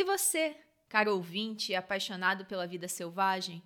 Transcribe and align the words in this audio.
Se 0.00 0.04
você, 0.04 0.56
caro 0.88 1.12
ouvinte, 1.12 1.74
é 1.74 1.76
apaixonado 1.76 2.46
pela 2.46 2.66
vida 2.66 2.88
selvagem, 2.88 3.62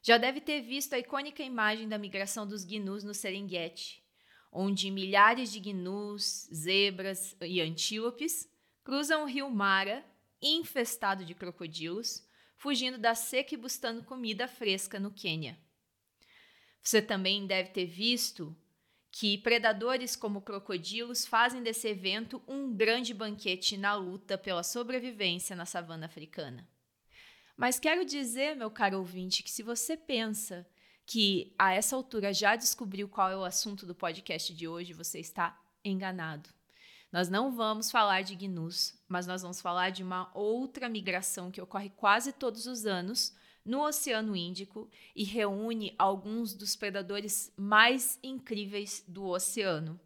já 0.00 0.16
deve 0.16 0.40
ter 0.40 0.62
visto 0.62 0.94
a 0.94 0.98
icônica 0.98 1.42
imagem 1.42 1.86
da 1.86 1.98
migração 1.98 2.46
dos 2.46 2.64
gnus 2.64 3.04
no 3.04 3.12
Serengeti, 3.12 4.02
onde 4.50 4.90
milhares 4.90 5.52
de 5.52 5.60
gnus, 5.60 6.48
zebras 6.50 7.36
e 7.42 7.60
antílopes 7.60 8.50
cruzam 8.82 9.24
o 9.24 9.26
rio 9.26 9.50
Mara, 9.50 10.02
infestado 10.40 11.22
de 11.22 11.34
crocodilos, 11.34 12.26
fugindo 12.56 12.96
da 12.96 13.14
seca 13.14 13.52
e 13.52 13.58
buscando 13.58 14.02
comida 14.02 14.48
fresca 14.48 14.98
no 14.98 15.10
Quênia. 15.10 15.58
Você 16.82 17.02
também 17.02 17.46
deve 17.46 17.68
ter 17.72 17.84
visto 17.84 18.56
que 19.18 19.36
predadores 19.36 20.14
como 20.14 20.40
crocodilos 20.40 21.26
fazem 21.26 21.60
desse 21.60 21.88
evento 21.88 22.40
um 22.46 22.72
grande 22.72 23.12
banquete 23.12 23.76
na 23.76 23.96
luta 23.96 24.38
pela 24.38 24.62
sobrevivência 24.62 25.56
na 25.56 25.66
savana 25.66 26.06
africana. 26.06 26.64
Mas 27.56 27.80
quero 27.80 28.04
dizer, 28.04 28.54
meu 28.54 28.70
caro 28.70 28.98
ouvinte, 28.98 29.42
que 29.42 29.50
se 29.50 29.60
você 29.60 29.96
pensa 29.96 30.64
que 31.04 31.52
a 31.58 31.72
essa 31.74 31.96
altura 31.96 32.32
já 32.32 32.54
descobriu 32.54 33.08
qual 33.08 33.28
é 33.28 33.36
o 33.36 33.42
assunto 33.42 33.84
do 33.84 33.92
podcast 33.92 34.54
de 34.54 34.68
hoje, 34.68 34.92
você 34.92 35.18
está 35.18 35.60
enganado. 35.84 36.48
Nós 37.10 37.28
não 37.28 37.50
vamos 37.50 37.90
falar 37.90 38.22
de 38.22 38.36
gnus, 38.36 39.02
mas 39.08 39.26
nós 39.26 39.42
vamos 39.42 39.60
falar 39.60 39.90
de 39.90 40.04
uma 40.04 40.30
outra 40.32 40.88
migração 40.88 41.50
que 41.50 41.60
ocorre 41.60 41.90
quase 41.90 42.32
todos 42.32 42.66
os 42.66 42.86
anos 42.86 43.34
no 43.68 43.86
Oceano 43.86 44.34
Índico 44.34 44.90
e 45.14 45.22
reúne 45.24 45.94
alguns 45.98 46.54
dos 46.54 46.74
predadores 46.74 47.52
mais 47.54 48.18
incríveis 48.22 49.04
do 49.06 49.26
oceano. 49.26 50.00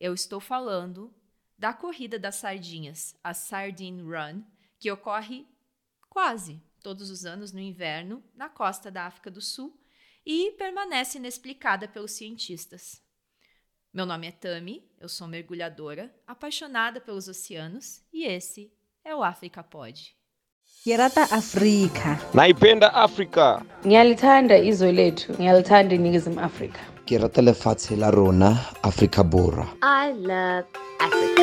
Eu 0.00 0.14
estou 0.14 0.40
falando 0.40 1.14
da 1.58 1.74
corrida 1.74 2.18
das 2.18 2.36
sardinhas, 2.36 3.14
a 3.22 3.34
Sardine 3.34 4.00
Run, 4.00 4.42
que 4.78 4.90
ocorre 4.90 5.46
quase 6.08 6.62
todos 6.82 7.10
os 7.10 7.26
anos 7.26 7.52
no 7.52 7.60
inverno 7.60 8.24
na 8.34 8.48
costa 8.48 8.90
da 8.90 9.04
África 9.04 9.30
do 9.30 9.42
Sul 9.42 9.78
e 10.24 10.52
permanece 10.52 11.18
inexplicada 11.18 11.86
pelos 11.86 12.12
cientistas. 12.12 13.02
Meu 13.92 14.06
nome 14.06 14.28
é 14.28 14.32
Tami, 14.32 14.90
eu 14.98 15.10
sou 15.10 15.28
mergulhadora, 15.28 16.14
apaixonada 16.26 17.02
pelos 17.02 17.28
oceanos 17.28 18.02
e 18.10 18.24
esse 18.24 18.72
é 19.04 19.14
o 19.14 19.22
África 19.22 19.62
Pod. 19.62 20.17
Ngirata 20.86 21.22
Afrika. 21.30 22.18
naipenda 22.34 22.94
afrika. 22.94 23.62
Ngiyalithanda 23.86 24.58
izwe 24.58 24.92
lethu. 24.92 25.32
Ngiyalithanda 25.32 25.94
iningizimu 25.94 26.40
afrika. 26.40 26.80
Ke 27.06 27.18
rata 27.18 27.42
lefatshe 27.42 27.96
la 27.96 28.10
rona 28.10 28.58
afrika 28.82 29.24
borwa 29.24 29.66
I 29.82 30.12
love 30.12 30.68
Africa. 31.00 31.42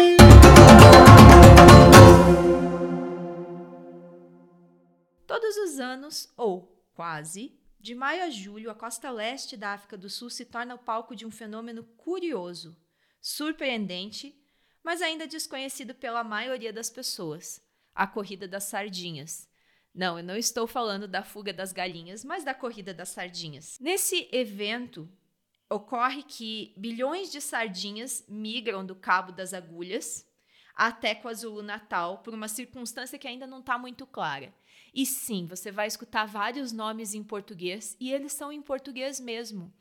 Todos 5.28 5.58
os 5.58 5.80
anos, 5.80 6.30
ou 6.38 6.68
quase, 6.96 7.52
de 7.80 7.94
maio 7.96 8.24
a 8.24 8.30
julho, 8.30 8.72
a 8.72 8.76
costa 8.76 9.12
leste 9.12 9.58
da 9.58 9.74
África 9.74 9.98
do 9.98 10.10
Sul 10.10 10.30
se 10.30 10.46
torna 10.46 10.76
o 10.76 10.78
palco 10.80 11.16
de 11.16 11.26
um 11.26 11.32
fenômeno 11.32 11.84
curioso, 11.98 12.76
surpreendente, 13.22 14.34
mas 14.84 15.02
ainda 15.02 15.28
desconhecido 15.28 15.94
pela 15.94 16.24
maioria 16.24 16.72
das 16.72 16.90
pessoas: 16.90 17.60
a 17.96 18.06
corrida 18.06 18.48
das 18.48 18.66
sardinhas. 18.66 19.50
Não, 19.94 20.20
eu 20.20 20.24
não 20.24 20.36
estou 20.36 20.68
falando 20.68 21.08
da 21.08 21.24
fuga 21.24 21.54
das 21.54 21.72
galinhas, 21.72 22.26
mas 22.26 22.44
da 22.44 22.54
corrida 22.54 22.94
das 22.94 23.10
sardinhas. 23.10 23.80
Nesse 23.80 24.28
evento, 24.32 25.10
ocorre 25.70 26.22
que 26.22 26.74
bilhões 26.78 27.32
de 27.32 27.40
sardinhas 27.40 28.26
migram 28.28 28.86
do 28.86 28.94
Cabo 28.94 29.32
das 29.32 29.54
Agulhas 29.54 30.30
até 30.76 31.16
KwaZulu-Natal 31.16 32.18
por 32.18 32.34
uma 32.34 32.50
circunstância 32.50 33.18
que 33.18 33.28
ainda 33.28 33.48
não 33.48 33.62
está 33.62 33.78
muito 33.78 34.06
clara. 34.06 34.54
E 34.94 35.06
sim, 35.06 35.48
você 35.48 35.72
vai 35.72 35.88
escutar 35.88 36.26
vários 36.26 36.74
nomes 36.74 37.14
em 37.14 37.24
português 37.24 37.96
e 38.00 38.12
eles 38.12 38.34
são 38.34 38.52
em 38.52 38.62
português 38.62 39.20
mesmo. 39.20 39.74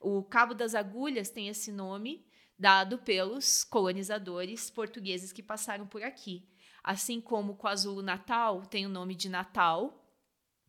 O 0.00 0.22
Cabo 0.22 0.52
das 0.52 0.74
Agulhas 0.74 1.30
tem 1.30 1.48
esse 1.48 1.72
nome 1.72 2.26
dado 2.58 2.98
pelos 2.98 3.64
colonizadores 3.64 4.70
portugueses 4.70 5.32
que 5.32 5.42
passaram 5.42 5.86
por 5.86 6.02
aqui. 6.02 6.46
Assim 6.84 7.18
como 7.18 7.56
KwaZulu-Natal 7.56 8.66
tem 8.66 8.84
o 8.84 8.90
nome 8.90 9.14
de 9.14 9.30
Natal, 9.30 10.06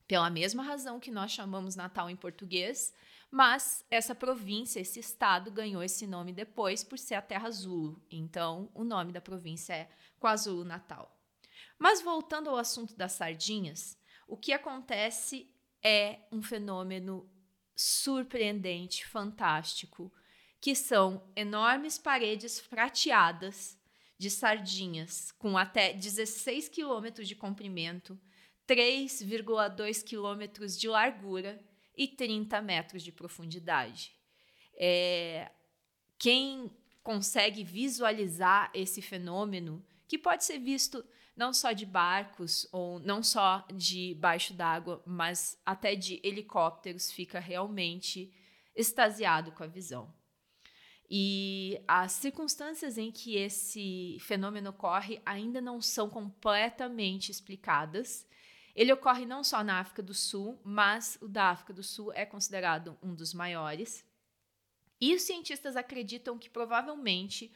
pela 0.08 0.30
mesma 0.30 0.64
razão 0.64 0.98
que 0.98 1.12
nós 1.12 1.32
chamamos 1.32 1.76
Natal 1.76 2.10
em 2.10 2.16
português, 2.16 2.94
mas 3.30 3.84
essa 3.92 4.16
província, 4.16 4.80
esse 4.80 4.98
estado, 4.98 5.52
ganhou 5.52 5.84
esse 5.84 6.08
nome 6.08 6.32
depois 6.32 6.86
por 6.86 6.98
ser 6.98 7.16
a 7.16 7.22
Terra 7.22 7.52
Zulu. 7.52 8.02
Então, 8.10 8.72
o 8.74 8.86
nome 8.86 9.12
da 9.12 9.20
província 9.20 9.74
é 9.74 9.90
KwaZulu-Natal. 10.18 11.12
Mas 11.78 12.02
voltando 12.02 12.50
ao 12.50 12.56
assunto 12.56 12.96
das 12.96 13.12
sardinhas, 13.12 13.98
o 14.26 14.38
que 14.38 14.54
acontece 14.54 15.54
é 15.84 16.20
um 16.32 16.42
fenômeno 16.42 17.30
surpreendente, 17.76 19.06
fantástico, 19.06 20.14
que 20.62 20.74
são 20.74 21.30
enormes 21.36 21.98
paredes 21.98 22.62
prateadas 22.62 23.78
de 24.18 24.30
sardinhas 24.30 25.32
com 25.34 25.58
até 25.58 25.94
16 25.94 26.70
quilômetros 26.70 27.28
de 27.28 27.36
comprimento, 27.36 28.20
3,2 28.68 30.04
quilômetros 30.04 30.80
de 30.80 30.88
largura 30.88 31.64
e 31.96 32.08
30 32.08 32.62
metros 32.62 33.04
de 33.04 33.12
profundidade. 33.12 34.16
É, 34.78 35.52
quem 36.18 36.72
consegue 37.04 37.64
visualizar 37.64 38.72
esse 38.74 39.02
fenômeno, 39.02 39.86
que 40.08 40.18
pode 40.18 40.44
ser 40.44 40.60
visto 40.60 41.06
não 41.36 41.54
só 41.54 41.72
de 41.72 41.86
barcos 41.86 42.68
ou 42.72 43.00
não 43.00 43.22
só 43.22 43.66
de 43.74 44.16
baixo 44.16 44.54
d'água, 44.54 45.04
mas 45.06 45.60
até 45.66 45.96
de 45.96 46.20
helicópteros, 46.24 47.12
fica 47.12 47.40
realmente 47.40 48.34
extasiado 48.76 49.52
com 49.52 49.64
a 49.64 49.68
visão. 49.68 50.12
E 51.10 51.80
as 51.88 52.14
circunstâncias 52.14 52.98
em 52.98 53.12
que 53.12 53.36
esse 53.36 54.18
fenômeno 54.22 54.72
ocorre 54.72 55.22
ainda 55.26 55.62
não 55.62 55.80
são 55.82 56.10
completamente 56.10 57.32
explicadas. 57.32 58.28
Ele 58.76 58.92
ocorre 58.92 59.26
não 59.26 59.44
só 59.44 59.64
na 59.64 59.80
África 59.80 60.02
do 60.02 60.14
Sul, 60.14 60.60
mas 60.64 61.18
o 61.22 61.28
da 61.28 61.52
África 61.52 61.74
do 61.74 61.84
Sul 61.84 62.12
é 62.14 62.26
considerado 62.26 62.98
um 63.02 63.14
dos 63.14 63.34
maiores. 63.34 64.04
E 65.00 65.14
os 65.14 65.22
cientistas 65.22 65.76
acreditam 65.76 66.38
que 66.38 66.50
provavelmente 66.50 67.52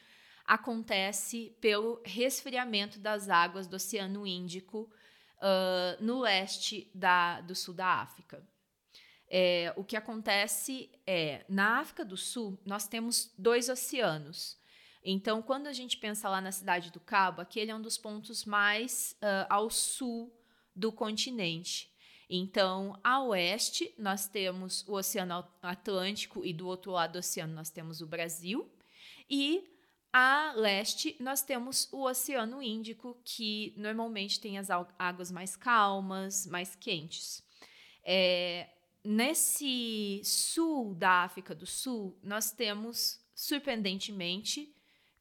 acontece 0.45 1.55
pelo 1.59 2.01
resfriamento 2.05 2.99
das 2.99 3.29
águas 3.29 3.67
do 3.67 3.75
Oceano 3.75 4.25
Índico 4.25 4.91
uh, 5.37 6.03
no 6.03 6.19
leste 6.21 6.89
da, 6.93 7.41
do 7.41 7.55
sul 7.55 7.73
da 7.73 8.01
África. 8.01 8.43
É, 9.29 9.71
o 9.75 9.83
que 9.83 9.95
acontece 9.95 10.89
é, 11.05 11.45
na 11.47 11.79
África 11.79 12.03
do 12.03 12.17
Sul, 12.17 12.57
nós 12.65 12.87
temos 12.87 13.31
dois 13.37 13.69
oceanos. 13.69 14.57
Então, 15.03 15.41
quando 15.41 15.67
a 15.67 15.73
gente 15.73 15.97
pensa 15.97 16.27
lá 16.27 16.41
na 16.41 16.51
Cidade 16.51 16.91
do 16.91 16.99
Cabo, 16.99 17.41
aquele 17.41 17.71
é 17.71 17.75
um 17.75 17.81
dos 17.81 17.97
pontos 17.97 18.43
mais 18.43 19.15
uh, 19.21 19.45
ao 19.49 19.69
sul 19.69 20.33
do 20.75 20.91
continente. 20.91 21.89
Então, 22.29 22.99
a 23.03 23.23
oeste, 23.23 23.93
nós 23.97 24.27
temos 24.27 24.87
o 24.87 24.93
Oceano 24.93 25.47
Atlântico 25.61 26.45
e 26.45 26.53
do 26.53 26.67
outro 26.67 26.91
lado 26.91 27.13
do 27.13 27.19
oceano 27.19 27.55
nós 27.55 27.71
temos 27.71 28.01
o 28.01 28.07
Brasil. 28.07 28.69
E 29.27 29.67
a 30.13 30.53
leste, 30.55 31.15
nós 31.19 31.41
temos 31.41 31.91
o 31.91 32.03
Oceano 32.03 32.61
Índico, 32.61 33.19
que 33.23 33.73
normalmente 33.75 34.39
tem 34.39 34.59
as 34.59 34.69
águas 34.69 35.31
mais 35.31 35.55
calmas, 35.55 36.45
mais 36.45 36.75
quentes. 36.75 37.43
É, 38.03 38.69
nesse 39.09 40.21
sul 40.23 40.93
da 40.93 41.23
África 41.23 41.55
do 41.55 41.65
Sul, 41.65 42.15
nós 42.21 42.51
temos, 42.51 43.19
surpreendentemente, 43.33 44.71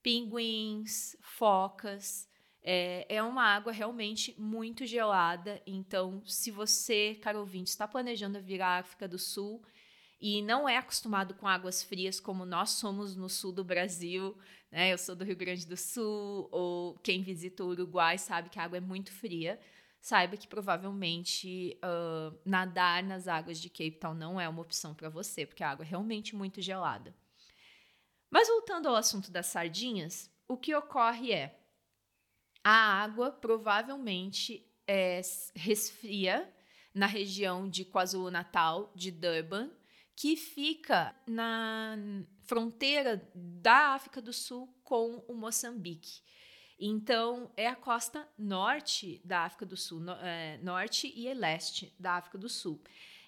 pinguins, 0.02 1.16
focas. 1.22 2.28
É, 2.62 3.06
é 3.08 3.22
uma 3.22 3.44
água 3.44 3.72
realmente 3.72 4.34
muito 4.38 4.84
gelada. 4.84 5.62
Então, 5.66 6.22
se 6.26 6.50
você, 6.50 7.18
caro 7.22 7.40
ouvinte, 7.40 7.70
está 7.70 7.88
planejando 7.88 8.42
vir 8.42 8.60
à 8.60 8.78
África 8.78 9.08
do 9.08 9.18
Sul 9.18 9.62
e 10.20 10.42
não 10.42 10.68
é 10.68 10.76
acostumado 10.76 11.32
com 11.32 11.48
águas 11.48 11.82
frias 11.82 12.20
como 12.20 12.44
nós 12.44 12.70
somos 12.72 13.16
no 13.16 13.30
sul 13.30 13.52
do 13.52 13.64
Brasil, 13.64 14.36
né? 14.70 14.92
Eu 14.92 14.98
sou 14.98 15.16
do 15.16 15.24
Rio 15.24 15.36
Grande 15.36 15.66
do 15.66 15.78
Sul, 15.78 16.46
ou 16.52 16.98
quem 16.98 17.22
visita 17.22 17.64
o 17.64 17.68
Uruguai 17.68 18.18
sabe 18.18 18.50
que 18.50 18.58
a 18.58 18.64
água 18.64 18.76
é 18.76 18.82
muito 18.82 19.10
fria 19.12 19.58
saiba 20.00 20.36
que 20.36 20.46
provavelmente 20.46 21.78
uh, 21.84 22.38
nadar 22.44 23.02
nas 23.02 23.28
águas 23.28 23.60
de 23.60 23.68
Cape 23.68 23.98
Town 23.98 24.14
não 24.14 24.40
é 24.40 24.48
uma 24.48 24.62
opção 24.62 24.94
para 24.94 25.08
você, 25.08 25.44
porque 25.44 25.62
a 25.62 25.70
água 25.70 25.84
é 25.84 25.88
realmente 25.88 26.34
muito 26.34 26.60
gelada. 26.60 27.14
Mas 28.30 28.48
voltando 28.48 28.88
ao 28.88 28.96
assunto 28.96 29.30
das 29.30 29.46
sardinhas, 29.46 30.30
o 30.46 30.56
que 30.56 30.74
ocorre 30.74 31.32
é 31.32 31.58
a 32.62 33.02
água 33.02 33.30
provavelmente 33.30 34.66
é, 34.86 35.20
resfria 35.54 36.52
na 36.94 37.06
região 37.06 37.68
de 37.68 37.84
KwaZulu-Natal, 37.84 38.92
de 38.94 39.10
Durban, 39.10 39.70
que 40.16 40.36
fica 40.36 41.14
na 41.26 41.96
fronteira 42.44 43.30
da 43.34 43.94
África 43.94 44.20
do 44.20 44.32
Sul 44.32 44.74
com 44.82 45.24
o 45.28 45.34
Moçambique. 45.34 46.22
Então, 46.78 47.50
é 47.56 47.66
a 47.66 47.74
costa 47.74 48.28
norte 48.38 49.20
da 49.24 49.40
África 49.40 49.66
do 49.66 49.76
Sul, 49.76 49.98
no, 49.98 50.12
é, 50.12 50.58
norte 50.62 51.12
e 51.14 51.32
leste 51.34 51.92
da 51.98 52.12
África 52.12 52.38
do 52.38 52.48
Sul. 52.48 52.80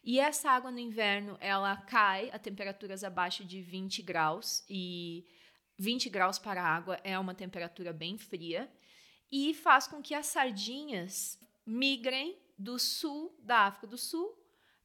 E 0.05 0.21
essa 0.21 0.51
água 0.51 0.71
no 0.71 0.79
inverno, 0.79 1.37
ela 1.41 1.77
cai 1.77 2.31
a 2.31 2.39
temperaturas 2.39 3.03
abaixo 3.03 3.45
de 3.45 3.61
20 3.61 4.03
graus, 4.03 4.65
e 4.71 5.27
20 5.79 6.09
graus 6.09 6.39
para 6.39 6.63
a 6.63 6.67
água 6.67 7.01
é 7.03 7.19
uma 7.19 7.35
temperatura 7.35 7.93
bem 7.93 8.17
fria, 8.17 8.71
e 9.33 9.53
faz 9.53 9.87
com 9.87 10.01
que 10.01 10.15
as 10.15 10.27
sardinhas 10.27 11.39
migrem 11.67 12.39
do 12.57 12.79
sul 12.79 13.37
da 13.43 13.67
África 13.67 13.87
do 13.87 13.99
Sul 13.99 14.37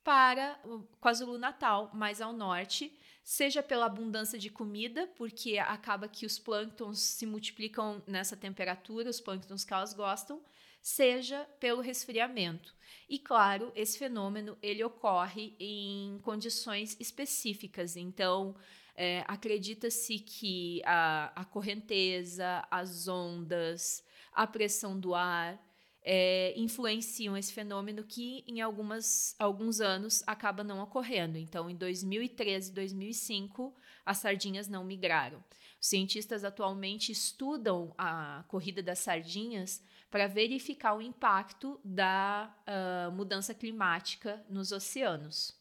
para 0.03 0.59
o 0.63 0.83
KwaZulu-Natal, 1.01 1.91
mais 1.93 2.21
ao 2.21 2.31
norte, 2.31 2.95
seja 3.25 3.63
pela 3.63 3.87
abundância 3.87 4.37
de 4.37 4.51
comida, 4.51 5.07
porque 5.17 5.57
acaba 5.57 6.07
que 6.07 6.27
os 6.27 6.37
plânctons 6.37 6.99
se 6.99 7.25
multiplicam 7.25 8.01
nessa 8.05 8.37
temperatura, 8.37 9.09
os 9.09 9.19
plânctons 9.19 9.63
que 9.63 9.73
elas 9.73 9.95
gostam, 9.95 10.39
seja 10.79 11.43
pelo 11.59 11.81
resfriamento. 11.81 12.75
E 13.09 13.17
claro, 13.17 13.71
esse 13.75 13.97
fenômeno 13.97 14.55
ele 14.61 14.83
ocorre 14.83 15.55
em 15.59 16.19
condições 16.19 16.95
específicas. 16.99 17.95
Então, 17.95 18.55
é, 18.95 19.25
acredita-se 19.27 20.19
que 20.19 20.83
a, 20.85 21.31
a 21.35 21.43
correnteza, 21.45 22.63
as 22.69 23.07
ondas, 23.07 24.05
a 24.33 24.45
pressão 24.45 24.99
do 24.99 25.15
ar 25.15 25.59
é, 26.07 26.53
influenciam 26.55 27.35
esse 27.35 27.51
fenômeno 27.51 28.03
que 28.03 28.43
em 28.47 28.61
algumas, 28.61 29.35
alguns 29.39 29.81
anos 29.81 30.23
acaba 30.27 30.63
não 30.63 30.79
ocorrendo. 30.79 31.35
Então, 31.35 31.67
em 31.67 31.75
2013 31.75 32.69
e 32.69 32.73
2005, 32.73 33.75
as 34.05 34.19
sardinhas 34.19 34.67
não 34.67 34.83
migraram. 34.83 35.43
Os 35.81 35.87
cientistas 35.87 36.43
atualmente 36.43 37.11
estudam 37.11 37.93
a 37.97 38.45
corrida 38.47 38.83
das 38.83 38.99
sardinhas 38.99 39.83
para 40.11 40.27
verificar 40.27 40.93
o 40.93 41.01
impacto 41.01 41.79
da 41.83 42.55
uh, 42.67 43.11
mudança 43.11 43.55
climática 43.55 44.45
nos 44.47 44.71
oceanos. 44.71 45.59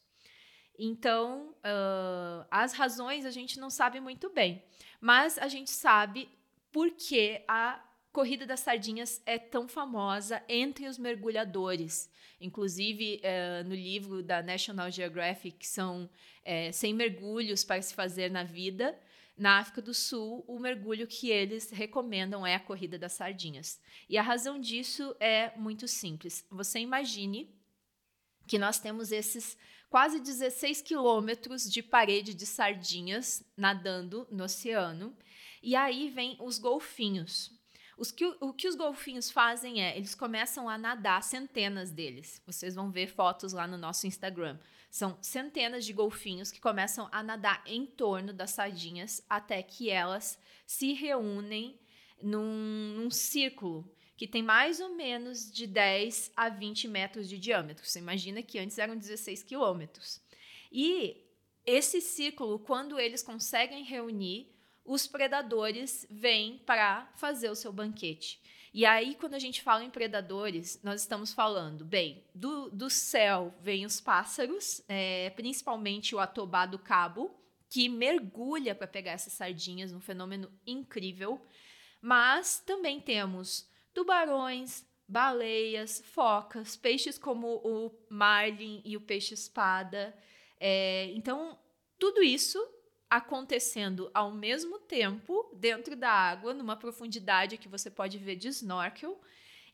Então, 0.77 1.55
uh, 1.57 2.45
as 2.51 2.73
razões 2.73 3.25
a 3.25 3.31
gente 3.31 3.59
não 3.59 3.71
sabe 3.71 3.99
muito 3.99 4.29
bem, 4.29 4.63
mas 5.01 5.39
a 5.39 5.47
gente 5.47 5.71
sabe 5.71 6.29
por 6.71 6.91
que 6.91 7.43
a 7.47 7.81
Corrida 8.15 8.45
das 8.45 8.61
Sardinhas 8.61 9.21
é 9.25 9.37
tão 9.37 9.67
famosa 9.67 10.41
entre 10.47 10.87
os 10.87 10.97
mergulhadores. 10.97 12.09
Inclusive, 12.39 13.19
é, 13.21 13.61
no 13.63 13.75
livro 13.75 14.23
da 14.23 14.41
National 14.41 14.89
Geographic, 14.89 15.67
são 15.67 16.09
é, 16.41 16.71
100 16.71 16.93
mergulhos 16.93 17.65
para 17.65 17.81
se 17.81 17.93
fazer 17.93 18.31
na 18.31 18.45
vida. 18.45 18.97
Na 19.37 19.59
África 19.59 19.81
do 19.81 19.93
Sul, 19.93 20.45
o 20.47 20.57
mergulho 20.57 21.05
que 21.05 21.29
eles 21.29 21.69
recomendam 21.71 22.47
é 22.47 22.55
a 22.55 22.59
Corrida 22.61 22.97
das 22.97 23.11
Sardinhas. 23.11 23.81
E 24.07 24.17
a 24.17 24.21
razão 24.21 24.61
disso 24.61 25.13
é 25.19 25.51
muito 25.57 25.85
simples. 25.85 26.47
Você 26.49 26.79
imagine 26.79 27.53
que 28.47 28.57
nós 28.57 28.79
temos 28.79 29.11
esses 29.11 29.57
quase 29.89 30.21
16 30.21 30.81
quilômetros 30.81 31.69
de 31.69 31.83
parede 31.83 32.33
de 32.33 32.45
sardinhas 32.45 33.43
nadando 33.57 34.25
no 34.31 34.45
oceano. 34.45 35.13
E 35.61 35.75
aí 35.75 36.09
vem 36.09 36.37
os 36.39 36.57
golfinhos. 36.57 37.54
Os 37.97 38.11
que, 38.11 38.25
o 38.39 38.53
que 38.53 38.67
os 38.67 38.75
golfinhos 38.75 39.31
fazem 39.31 39.81
é, 39.81 39.95
eles 39.95 40.13
começam 40.13 40.67
a 40.67 40.77
nadar, 40.77 41.23
centenas 41.23 41.91
deles. 41.91 42.41
Vocês 42.45 42.75
vão 42.75 42.91
ver 42.91 43.07
fotos 43.07 43.53
lá 43.53 43.65
no 43.65 43.77
nosso 43.77 44.05
Instagram. 44.05 44.59
São 44.89 45.17
centenas 45.21 45.85
de 45.85 45.93
golfinhos 45.93 46.51
que 46.51 46.59
começam 46.59 47.07
a 47.11 47.23
nadar 47.23 47.61
em 47.65 47.85
torno 47.85 48.33
das 48.33 48.51
sardinhas 48.51 49.23
até 49.29 49.61
que 49.63 49.89
elas 49.89 50.39
se 50.65 50.93
reúnem 50.93 51.79
num, 52.21 52.95
num 52.95 53.11
círculo 53.11 53.89
que 54.17 54.27
tem 54.27 54.41
mais 54.41 54.79
ou 54.79 54.95
menos 54.95 55.51
de 55.51 55.67
10 55.67 56.31
a 56.35 56.47
20 56.47 56.87
metros 56.87 57.27
de 57.27 57.37
diâmetro. 57.37 57.85
Você 57.85 57.99
imagina 57.99 58.41
que 58.41 58.57
antes 58.57 58.77
eram 58.77 58.95
16 58.95 59.43
quilômetros. 59.43 60.21
E 60.71 61.21
esse 61.65 61.99
círculo, 61.99 62.59
quando 62.59 62.99
eles 62.99 63.21
conseguem 63.21 63.83
reunir, 63.83 64.54
os 64.85 65.07
predadores 65.07 66.05
vêm 66.09 66.59
para 66.65 67.11
fazer 67.15 67.49
o 67.49 67.55
seu 67.55 67.73
banquete. 67.73 68.39
E 68.71 68.85
aí, 68.85 69.15
quando 69.15 69.33
a 69.33 69.39
gente 69.39 69.61
fala 69.61 69.83
em 69.83 69.89
predadores, 69.89 70.81
nós 70.83 71.01
estamos 71.01 71.33
falando, 71.33 71.85
bem, 71.85 72.23
do, 72.35 72.69
do 72.69 72.89
céu 72.89 73.55
vêm 73.61 73.85
os 73.85 74.01
pássaros, 74.01 74.83
é, 74.87 75.29
principalmente 75.29 76.13
o 76.13 76.19
atobá 76.19 76.65
do 76.65 76.77
cabo, 76.77 77.33
que 77.69 77.87
mergulha 77.87 78.75
para 78.75 78.85
pegar 78.85 79.13
essas 79.13 79.33
sardinhas, 79.33 79.93
um 79.93 80.01
fenômeno 80.01 80.51
incrível. 80.67 81.41
Mas 82.01 82.59
também 82.59 82.99
temos 82.99 83.67
tubarões, 83.93 84.85
baleias, 85.07 86.03
focas, 86.05 86.75
peixes 86.75 87.17
como 87.17 87.61
o 87.63 87.91
marlin 88.09 88.81
e 88.83 88.97
o 88.97 89.01
peixe-espada. 89.01 90.13
É, 90.59 91.11
então, 91.13 91.57
tudo 91.97 92.21
isso 92.21 92.59
acontecendo 93.09 94.09
ao 94.13 94.31
mesmo 94.31 94.79
tempo 94.79 95.49
dentro 95.55 95.95
da 95.95 96.09
água, 96.09 96.53
numa 96.53 96.75
profundidade 96.75 97.57
que 97.57 97.67
você 97.67 97.89
pode 97.89 98.17
ver 98.17 98.35
de 98.35 98.47
snorkel 98.49 99.19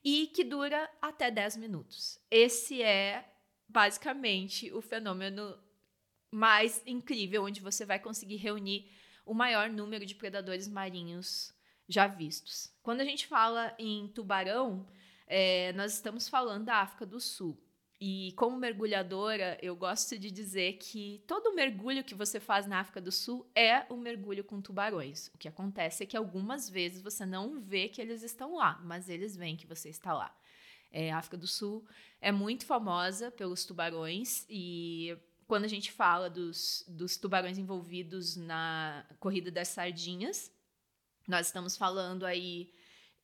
e 0.04 0.28
que 0.28 0.44
dura 0.44 0.90
até 1.02 1.32
10 1.32 1.58
minutos. 1.58 2.20
Esse 2.30 2.82
é 2.82 3.28
basicamente 3.68 4.72
o 4.74 4.82
fenômeno 4.82 5.58
mais 6.32 6.82
incrível 6.86 7.44
onde 7.44 7.62
você 7.62 7.86
vai 7.86 8.00
conseguir 8.00 8.38
reunir 8.38 8.90
o 9.26 9.34
maior 9.34 9.70
número 9.70 10.06
de 10.06 10.16
predadores 10.16 10.68
marinhos 10.68 11.54
já 11.88 12.08
vistos. 12.08 12.74
Quando 12.82 13.02
a 13.02 13.06
gente 13.06 13.28
fala 13.28 13.76
em 13.78 14.08
tubarão, 14.10 14.88
é, 15.28 15.74
nós 15.74 15.94
estamos 15.94 16.28
falando 16.28 16.66
da 16.66 16.78
África 16.78 17.06
do 17.06 17.20
Sul. 17.20 17.58
E 18.04 18.32
como 18.32 18.58
mergulhadora, 18.58 19.60
eu 19.62 19.76
gosto 19.76 20.18
de 20.18 20.32
dizer 20.32 20.74
que 20.80 21.24
todo 21.28 21.54
mergulho 21.54 22.04
que 22.04 22.16
você 22.16 22.40
faz 22.40 22.66
na 22.66 22.80
África 22.80 23.00
do 23.00 23.12
Sul 23.12 23.48
é 23.54 23.86
um 23.94 23.98
mergulho 23.98 24.44
com 24.44 24.60
tubarões. 24.60 25.28
O 25.36 25.38
que 25.38 25.48
acontece 25.48 26.02
é 26.02 26.06
que 26.08 26.18
algumas 26.18 26.68
vezes 26.68 27.00
você 27.00 27.28
não 27.28 27.62
vê 27.62 27.88
que 27.88 28.02
eles 28.02 28.24
estão 28.24 28.56
lá, 28.56 28.82
mas 28.84 29.08
eles 29.08 29.38
veem 29.38 29.56
que 29.56 29.68
você 29.68 29.90
está 29.90 30.16
lá. 30.16 30.36
É, 30.92 31.12
a 31.12 31.20
África 31.20 31.38
do 31.38 31.46
Sul 31.46 31.86
é 32.20 32.32
muito 32.32 32.66
famosa 32.66 33.30
pelos 33.30 33.66
tubarões 33.66 34.48
e 34.50 35.16
quando 35.48 35.66
a 35.66 35.70
gente 35.70 35.92
fala 35.92 36.28
dos, 36.28 36.84
dos 36.88 37.18
tubarões 37.18 37.60
envolvidos 37.60 38.36
na 38.36 39.06
corrida 39.20 39.52
das 39.52 39.68
sardinhas, 39.68 40.52
nós 41.28 41.46
estamos 41.46 41.78
falando 41.78 42.26
aí 42.26 42.74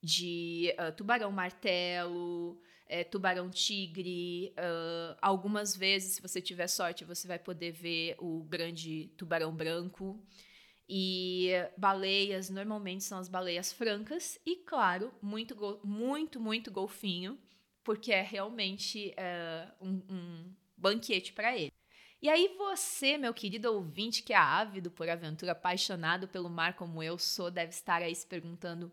de 0.03 0.71
uh, 0.77 0.95
tubarão 0.95 1.31
martelo, 1.31 2.61
é, 2.89 3.03
tubarão-tigre. 3.03 4.53
Uh, 4.57 5.17
algumas 5.21 5.75
vezes, 5.75 6.15
se 6.15 6.21
você 6.21 6.41
tiver 6.41 6.67
sorte, 6.67 7.05
você 7.05 7.27
vai 7.27 7.39
poder 7.39 7.71
ver 7.71 8.15
o 8.19 8.43
grande 8.43 9.11
tubarão 9.17 9.53
branco. 9.55 10.21
E 10.89 11.49
baleias, 11.77 12.49
normalmente 12.49 13.03
são 13.03 13.17
as 13.17 13.27
baleias 13.27 13.73
francas. 13.73 14.39
E, 14.45 14.55
claro, 14.57 15.13
muito, 15.21 15.55
muito, 15.83 16.39
muito 16.39 16.71
golfinho, 16.71 17.37
porque 17.83 18.13
é 18.13 18.21
realmente 18.21 19.13
uh, 19.17 19.85
um, 19.85 20.01
um 20.09 20.55
banquete 20.77 21.33
para 21.33 21.57
ele. 21.57 21.73
E 22.21 22.29
aí 22.29 22.55
você, 22.57 23.17
meu 23.17 23.33
querido 23.33 23.71
ouvinte, 23.71 24.23
que 24.23 24.33
é 24.33 24.37
ávido 24.37 24.89
por 24.89 25.07
aventura, 25.07 25.51
apaixonado 25.51 26.27
pelo 26.27 26.49
mar 26.49 26.75
como 26.75 27.03
eu 27.03 27.17
sou, 27.17 27.51
deve 27.51 27.69
estar 27.69 28.01
aí 28.01 28.15
se 28.15 28.25
perguntando: 28.25 28.91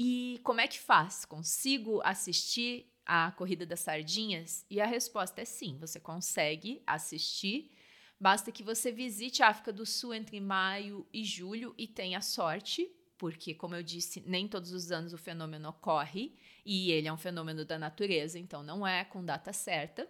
e 0.00 0.40
como 0.44 0.60
é 0.60 0.68
que 0.68 0.78
faz? 0.78 1.24
Consigo 1.24 2.00
assistir 2.04 2.86
a 3.08 3.32
Corrida 3.32 3.64
das 3.64 3.80
Sardinhas? 3.80 4.66
E 4.70 4.80
a 4.80 4.86
resposta 4.86 5.40
é 5.40 5.44
sim, 5.46 5.78
você 5.78 5.98
consegue 5.98 6.82
assistir. 6.86 7.72
Basta 8.20 8.52
que 8.52 8.62
você 8.62 8.92
visite 8.92 9.42
a 9.42 9.48
África 9.48 9.72
do 9.72 9.86
Sul 9.86 10.12
entre 10.12 10.38
maio 10.38 11.06
e 11.12 11.24
julho 11.24 11.74
e 11.78 11.86
tenha 11.86 12.20
sorte, 12.20 12.86
porque, 13.16 13.54
como 13.54 13.74
eu 13.74 13.82
disse, 13.82 14.22
nem 14.26 14.46
todos 14.46 14.72
os 14.72 14.92
anos 14.92 15.12
o 15.12 15.18
fenômeno 15.18 15.70
ocorre 15.70 16.36
e 16.64 16.92
ele 16.92 17.08
é 17.08 17.12
um 17.12 17.16
fenômeno 17.16 17.64
da 17.64 17.78
natureza, 17.78 18.38
então 18.38 18.62
não 18.62 18.86
é 18.86 19.04
com 19.04 19.24
data 19.24 19.52
certa. 19.52 20.06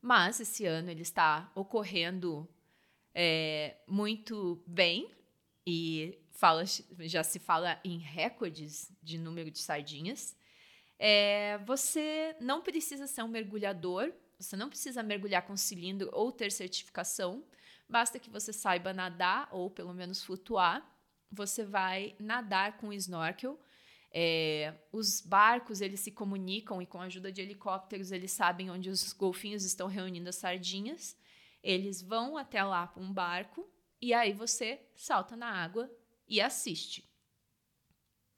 Mas 0.00 0.38
esse 0.38 0.66
ano 0.66 0.90
ele 0.90 1.02
está 1.02 1.50
ocorrendo 1.54 2.48
é, 3.14 3.76
muito 3.88 4.62
bem 4.66 5.10
e 5.66 6.18
fala, 6.30 6.64
já 7.00 7.24
se 7.24 7.38
fala 7.38 7.80
em 7.84 7.98
recordes 7.98 8.92
de 9.02 9.18
número 9.18 9.50
de 9.50 9.58
sardinhas. 9.58 10.36
É, 10.98 11.58
você 11.58 12.34
não 12.40 12.60
precisa 12.60 13.06
ser 13.06 13.22
um 13.22 13.28
mergulhador, 13.28 14.12
você 14.38 14.56
não 14.56 14.68
precisa 14.68 15.02
mergulhar 15.02 15.46
com 15.46 15.56
cilindro 15.56 16.08
ou 16.12 16.32
ter 16.32 16.50
certificação, 16.50 17.44
basta 17.88 18.18
que 18.18 18.30
você 18.30 18.52
saiba 18.52 18.92
nadar 18.92 19.48
ou 19.52 19.70
pelo 19.70 19.94
menos 19.94 20.22
flutuar. 20.22 20.84
Você 21.30 21.64
vai 21.64 22.16
nadar 22.18 22.78
com 22.78 22.92
snorkel. 22.92 23.58
É, 24.10 24.74
os 24.90 25.20
barcos 25.20 25.80
eles 25.80 26.00
se 26.00 26.10
comunicam 26.10 26.80
e 26.80 26.86
com 26.86 27.00
a 27.00 27.04
ajuda 27.04 27.30
de 27.30 27.42
helicópteros 27.42 28.10
eles 28.10 28.32
sabem 28.32 28.70
onde 28.70 28.88
os 28.88 29.12
golfinhos 29.12 29.64
estão 29.64 29.86
reunindo 29.86 30.28
as 30.28 30.36
sardinhas. 30.36 31.16
Eles 31.62 32.00
vão 32.00 32.36
até 32.36 32.62
lá 32.62 32.86
com 32.86 33.00
um 33.00 33.12
barco 33.12 33.68
e 34.00 34.14
aí 34.14 34.32
você 34.32 34.80
salta 34.94 35.36
na 35.36 35.50
água 35.50 35.90
e 36.26 36.40
assiste. 36.40 37.08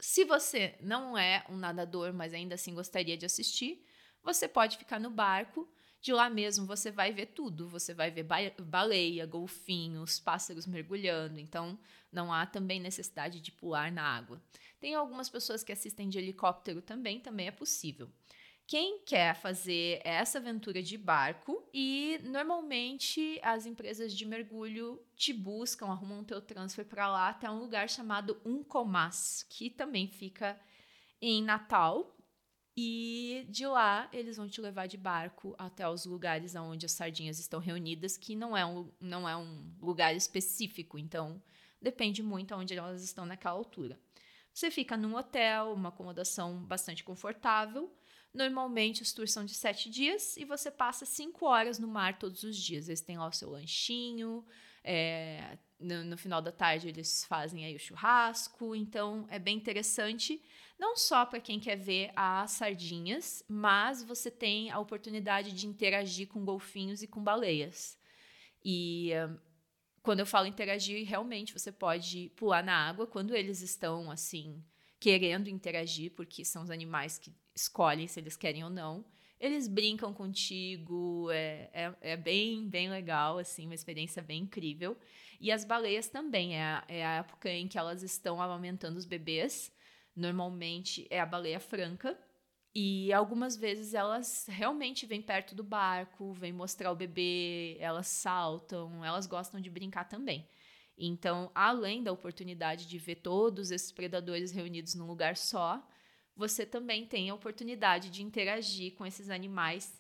Se 0.01 0.25
você 0.25 0.77
não 0.81 1.17
é 1.17 1.45
um 1.49 1.57
nadador, 1.57 2.13
mas 2.13 2.33
ainda 2.33 2.55
assim 2.55 2.75
gostaria 2.75 3.17
de 3.17 3.27
assistir, 3.27 3.85
você 4.23 4.49
pode 4.49 4.79
ficar 4.79 4.99
no 4.99 5.11
barco. 5.11 5.69
De 6.01 6.15
lá 6.15 6.31
mesmo 6.31 6.67
você 6.67 6.91
vai 6.91 7.13
ver 7.13 7.27
tudo. 7.27 7.69
Você 7.69 7.93
vai 7.93 8.11
ver 8.11 8.27
baleia, 8.59 9.27
golfinhos, 9.27 10.19
pássaros 10.19 10.67
mergulhando. 10.67 11.39
Então 11.39 11.79
não 12.11 12.33
há 12.33 12.47
também 12.47 12.81
necessidade 12.81 13.41
de 13.41 13.53
pular 13.53 13.93
na 13.93 14.03
água. 14.03 14.43
Tem 14.81 14.95
algumas 14.95 15.29
pessoas 15.29 15.63
que 15.63 15.73
assistem 15.73 16.09
de 16.09 16.19
helicóptero 16.19 16.81
também, 16.81 17.21
também 17.21 17.49
é 17.49 17.51
possível. 17.51 18.11
Quem 18.71 19.01
quer 19.01 19.35
fazer 19.35 20.01
essa 20.05 20.39
aventura 20.39 20.81
de 20.81 20.97
barco 20.97 21.69
e 21.75 22.21
normalmente 22.23 23.41
as 23.43 23.67
empresas 23.67 24.15
de 24.15 24.25
mergulho 24.25 25.03
te 25.17 25.33
buscam, 25.33 25.87
arrumam 25.87 26.23
teu 26.23 26.41
transfer 26.41 26.85
para 26.85 27.09
lá 27.09 27.31
até 27.31 27.51
um 27.51 27.59
lugar 27.59 27.91
chamado 27.91 28.41
Uncomas, 28.45 29.45
que 29.51 29.71
também 29.71 30.07
fica 30.07 30.57
em 31.21 31.43
Natal. 31.43 32.17
E 32.77 33.45
de 33.49 33.67
lá 33.67 34.09
eles 34.13 34.37
vão 34.37 34.49
te 34.49 34.61
levar 34.61 34.87
de 34.87 34.97
barco 34.97 35.53
até 35.59 35.89
os 35.89 36.05
lugares 36.05 36.55
onde 36.55 36.87
as 36.87 36.93
sardinhas 36.93 37.41
estão 37.41 37.59
reunidas, 37.59 38.17
que 38.17 38.37
não 38.37 38.57
é 38.57 38.65
um, 38.65 38.89
não 39.01 39.29
é 39.29 39.37
um 39.37 39.69
lugar 39.81 40.15
específico, 40.15 40.97
então 40.97 41.43
depende 41.83 42.23
muito 42.23 42.55
aonde 42.55 42.79
elas 42.79 43.03
estão 43.03 43.27
naquela 43.27 43.57
altura. 43.57 43.99
Você 44.55 44.71
fica 44.71 44.97
num 44.97 45.17
hotel, 45.17 45.73
uma 45.73 45.89
acomodação 45.89 46.65
bastante 46.65 47.03
confortável. 47.03 47.93
Normalmente 48.33 49.03
os 49.03 49.13
tours 49.13 49.33
são 49.33 49.45
de 49.45 49.55
sete 49.55 49.91
dias 49.91 50.37
e 50.37 50.45
você 50.45 50.71
passa 50.71 51.05
cinco 51.05 51.47
horas 51.47 51.79
no 51.79 51.89
mar 51.89 52.19
todos 52.19 52.45
os 52.45 52.57
dias. 52.57 52.89
Eles 52.89 53.01
têm 53.01 53.19
lá 53.19 53.27
o 53.27 53.33
seu 53.33 53.51
lanchinho, 53.51 54.45
é, 54.85 55.59
no, 55.79 56.05
no, 56.05 56.17
final 56.17 56.41
da 56.41 56.53
tarde 56.53 56.89
eles 56.89 57.25
fazem 57.25 57.65
aí 57.65 57.75
o 57.75 57.79
churrasco, 57.79 58.75
então 58.75 59.27
é 59.29 59.39
bem 59.39 59.57
interessante, 59.57 60.41
não 60.79 60.97
só 60.97 61.27
para 61.27 61.41
quem 61.41 61.61
quer 61.61 61.77
ver 61.77 62.11
as 62.17 62.53
sardinhas, 62.53 63.45
mas 63.49 64.03
você 64.03 64.31
tem 64.31 64.71
a 64.71 64.79
oportunidade 64.79 65.53
de 65.53 65.67
interagir 65.67 66.29
com 66.29 66.45
golfinhos 66.45 67.03
e 67.03 67.07
com 67.07 67.23
baleias. 67.23 67.99
E 68.65 69.11
quando 70.03 70.21
eu 70.21 70.27
falo 70.27 70.47
interagir, 70.47 71.07
realmente 71.07 71.53
você 71.53 71.71
pode 71.71 72.31
pular 72.37 72.63
na 72.63 72.89
água 72.89 73.07
quando 73.07 73.35
eles 73.35 73.61
estão 73.61 74.11
assim 74.11 74.63
querendo 75.01 75.49
interagir, 75.49 76.13
porque 76.13 76.45
são 76.45 76.63
os 76.63 76.71
animais 76.71 77.19
que 77.19 77.33
escolhem 77.55 78.07
se 78.07 78.21
eles 78.21 78.37
querem 78.37 78.63
ou 78.63 78.71
não. 78.71 79.05
Eles 79.41 79.67
brincam 79.67 80.13
contigo, 80.13 81.31
é, 81.31 81.71
é, 81.73 81.95
é 82.13 82.17
bem, 82.17 82.69
bem 82.69 82.91
legal, 82.91 83.39
assim, 83.39 83.65
uma 83.65 83.75
experiência 83.75 84.23
bem 84.23 84.43
incrível. 84.43 84.97
E 85.41 85.51
as 85.51 85.65
baleias 85.65 86.09
também, 86.09 86.57
é 86.57 86.83
é 86.89 87.05
a 87.07 87.15
época 87.17 87.51
em 87.51 87.67
que 87.67 87.79
elas 87.79 88.03
estão 88.03 88.41
amamentando 88.43 88.99
os 88.99 89.07
bebês. 89.07 89.73
Normalmente 90.15 91.07
é 91.11 91.19
a 91.19 91.27
baleia 91.27 91.59
franca, 91.59 92.19
e 92.75 93.13
algumas 93.13 93.57
vezes 93.57 93.95
elas 93.95 94.47
realmente 94.49 95.05
vêm 95.05 95.21
perto 95.21 95.55
do 95.55 95.65
barco, 95.65 96.33
vêm 96.33 96.53
mostrar 96.53 96.93
o 96.93 96.97
bebê, 96.97 97.77
elas 97.81 98.07
saltam, 98.07 99.05
elas 99.05 99.27
gostam 99.27 99.61
de 99.61 99.69
brincar 99.69 100.05
também. 100.05 100.47
Então, 101.03 101.51
além 101.55 102.03
da 102.03 102.13
oportunidade 102.13 102.87
de 102.87 102.99
ver 102.99 103.17
todos 103.17 103.71
esses 103.71 103.91
predadores 103.91 104.53
reunidos 104.53 104.95
num 104.95 105.07
lugar 105.07 105.35
só, 105.35 105.83
você 106.37 106.67
também 106.67 107.07
tem 107.07 107.31
a 107.31 107.35
oportunidade 107.35 108.11
de 108.11 108.23
interagir 108.23 108.95
com 108.95 109.07
esses 109.07 109.31
animais 109.31 109.99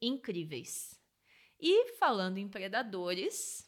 incríveis. 0.00 1.00
E 1.60 1.92
falando 1.92 2.38
em 2.38 2.48
predadores, 2.48 3.64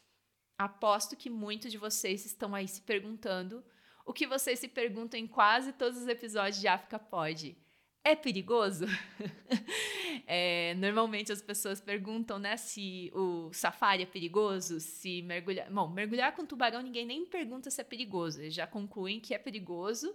aposto 0.58 1.16
que 1.16 1.30
muitos 1.30 1.70
de 1.70 1.78
vocês 1.78 2.26
estão 2.26 2.52
aí 2.56 2.66
se 2.66 2.82
perguntando 2.82 3.64
o 4.04 4.12
que 4.12 4.26
vocês 4.26 4.58
se 4.58 4.66
perguntam 4.66 5.18
em 5.18 5.28
quase 5.28 5.72
todos 5.74 6.02
os 6.02 6.08
episódios 6.08 6.60
de 6.60 6.66
África 6.66 6.98
Pode 6.98 7.56
é 8.04 8.14
perigoso? 8.14 8.84
é, 10.26 10.74
normalmente 10.74 11.32
as 11.32 11.40
pessoas 11.40 11.80
perguntam, 11.80 12.38
né, 12.38 12.56
se 12.58 13.10
o 13.14 13.50
safari 13.52 14.02
é 14.02 14.06
perigoso, 14.06 14.78
se 14.78 15.22
mergulhar. 15.22 15.70
Bom, 15.72 15.88
mergulhar 15.88 16.36
com 16.36 16.44
tubarão 16.44 16.82
ninguém 16.82 17.06
nem 17.06 17.24
pergunta 17.24 17.70
se 17.70 17.80
é 17.80 17.84
perigoso. 17.84 18.42
Eles 18.42 18.54
já 18.54 18.66
concluem 18.66 19.18
que 19.18 19.32
é 19.32 19.38
perigoso 19.38 20.14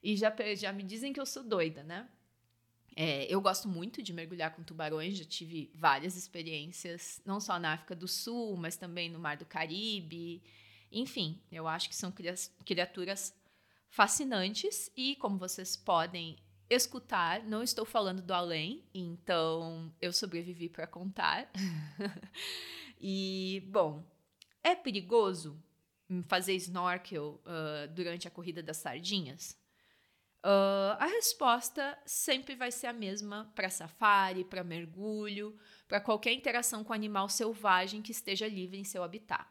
e 0.00 0.16
já, 0.16 0.32
já 0.54 0.72
me 0.72 0.84
dizem 0.84 1.12
que 1.12 1.20
eu 1.20 1.26
sou 1.26 1.42
doida, 1.42 1.82
né? 1.82 2.08
É, 2.96 3.26
eu 3.28 3.40
gosto 3.40 3.66
muito 3.68 4.00
de 4.00 4.12
mergulhar 4.12 4.54
com 4.54 4.62
tubarões, 4.62 5.18
já 5.18 5.24
tive 5.24 5.72
várias 5.74 6.16
experiências, 6.16 7.20
não 7.26 7.40
só 7.40 7.58
na 7.58 7.72
África 7.72 7.96
do 7.96 8.06
Sul, 8.06 8.56
mas 8.56 8.76
também 8.76 9.10
no 9.10 9.18
Mar 9.18 9.36
do 9.36 9.44
Caribe. 9.44 10.40
Enfim, 10.92 11.42
eu 11.50 11.66
acho 11.66 11.88
que 11.88 11.96
são 11.96 12.14
criaturas 12.64 13.34
fascinantes 13.90 14.92
e, 14.96 15.16
como 15.16 15.36
vocês 15.38 15.76
podem 15.76 16.36
escutar, 16.68 17.42
não 17.44 17.62
estou 17.62 17.84
falando 17.84 18.22
do 18.22 18.32
além, 18.32 18.84
então 18.94 19.92
eu 20.00 20.12
sobrevivi 20.12 20.68
para 20.68 20.86
contar. 20.86 21.50
e, 23.00 23.62
bom, 23.70 24.04
é 24.62 24.74
perigoso 24.74 25.62
fazer 26.26 26.54
snorkel 26.54 27.40
uh, 27.44 27.88
durante 27.92 28.28
a 28.28 28.30
corrida 28.30 28.62
das 28.62 28.78
sardinhas? 28.78 29.56
Uh, 30.44 30.92
a 30.98 31.06
resposta 31.06 31.98
sempre 32.04 32.54
vai 32.54 32.70
ser 32.70 32.86
a 32.86 32.92
mesma 32.92 33.50
para 33.54 33.70
safari, 33.70 34.44
para 34.44 34.62
mergulho, 34.62 35.58
para 35.88 36.00
qualquer 36.00 36.34
interação 36.34 36.84
com 36.84 36.92
animal 36.92 37.30
selvagem 37.30 38.02
que 38.02 38.12
esteja 38.12 38.46
livre 38.46 38.78
em 38.78 38.84
seu 38.84 39.02
habitat. 39.02 39.46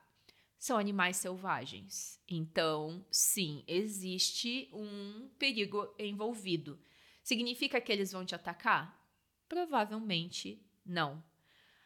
São 0.59 0.77
animais 0.77 1.17
selvagens. 1.17 2.21
Então, 2.29 3.03
sim, 3.11 3.63
existe 3.67 4.69
um 4.71 5.29
perigo 5.39 5.93
envolvido. 5.97 6.79
Significa 7.23 7.79
que 7.79 7.91
eles 7.91 8.11
vão 8.11 8.25
te 8.25 8.35
atacar? 8.35 9.01
Provavelmente 9.47 10.61
não. 10.85 11.23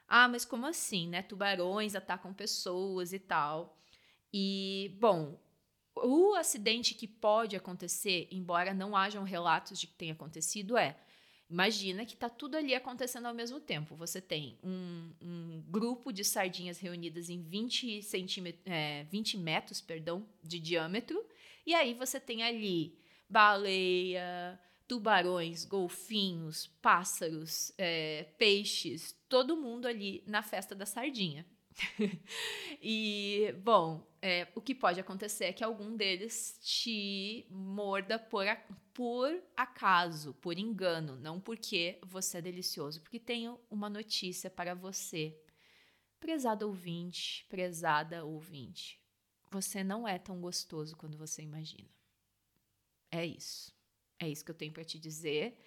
Ah, 0.07 0.27
mas 0.27 0.43
como 0.43 0.65
assim, 0.65 1.07
né? 1.07 1.21
Tubarões 1.21 1.95
atacam 1.95 2.33
pessoas 2.33 3.13
e 3.13 3.19
tal. 3.19 3.77
E, 4.33 4.95
bom, 4.99 5.39
o 5.95 6.33
acidente 6.33 6.93
que 6.95 7.07
pode 7.07 7.55
acontecer, 7.55 8.27
embora 8.31 8.73
não 8.73 8.95
hajam 8.95 9.23
relatos 9.23 9.79
de 9.79 9.87
que 9.87 9.93
tenha 9.93 10.13
acontecido, 10.13 10.77
é. 10.77 10.97
Imagina 11.49 12.05
que 12.05 12.13
está 12.13 12.29
tudo 12.29 12.57
ali 12.57 12.75
acontecendo 12.75 13.25
ao 13.25 13.33
mesmo 13.33 13.59
tempo. 13.59 13.95
Você 13.95 14.19
tem 14.19 14.57
um, 14.61 15.13
um 15.21 15.63
grupo 15.69 16.11
de 16.11 16.23
sardinhas 16.23 16.77
reunidas 16.77 17.29
em 17.29 17.41
20, 17.41 18.01
centímetros, 18.01 18.61
é, 18.65 19.05
20 19.05 19.37
metros 19.37 19.79
perdão, 19.79 20.27
de 20.43 20.59
diâmetro, 20.59 21.23
e 21.65 21.73
aí 21.73 21.93
você 21.93 22.19
tem 22.19 22.43
ali 22.43 22.99
baleia, 23.29 24.59
tubarões, 24.87 25.65
golfinhos, 25.65 26.67
pássaros, 26.81 27.71
é, 27.77 28.23
peixes, 28.37 29.15
todo 29.27 29.57
mundo 29.57 29.85
ali 29.85 30.23
na 30.25 30.41
festa 30.41 30.73
da 30.73 30.85
sardinha. 30.85 31.45
e, 32.81 33.53
bom, 33.63 34.07
é, 34.21 34.47
o 34.55 34.61
que 34.61 34.73
pode 34.73 34.99
acontecer 34.99 35.45
é 35.45 35.53
que 35.53 35.63
algum 35.63 35.95
deles 35.95 36.57
te 36.61 37.45
morda 37.49 38.17
por, 38.17 38.47
a, 38.47 38.55
por 38.93 39.43
acaso, 39.55 40.33
por 40.35 40.57
engano, 40.57 41.17
não 41.17 41.39
porque 41.39 41.99
você 42.03 42.37
é 42.37 42.41
delicioso. 42.41 43.01
Porque 43.01 43.19
tenho 43.19 43.59
uma 43.69 43.89
notícia 43.89 44.49
para 44.49 44.73
você, 44.73 45.37
prezado 46.19 46.65
ouvinte, 46.65 47.45
prezada 47.49 48.25
ouvinte. 48.25 48.99
Você 49.51 49.83
não 49.83 50.07
é 50.07 50.17
tão 50.17 50.41
gostoso 50.41 50.95
quando 50.95 51.17
você 51.17 51.41
imagina. 51.41 51.89
É 53.11 53.25
isso. 53.25 53.76
É 54.19 54.27
isso 54.27 54.43
que 54.43 54.51
eu 54.51 54.55
tenho 54.55 54.73
para 54.73 54.83
te 54.83 54.97
dizer. 54.99 55.59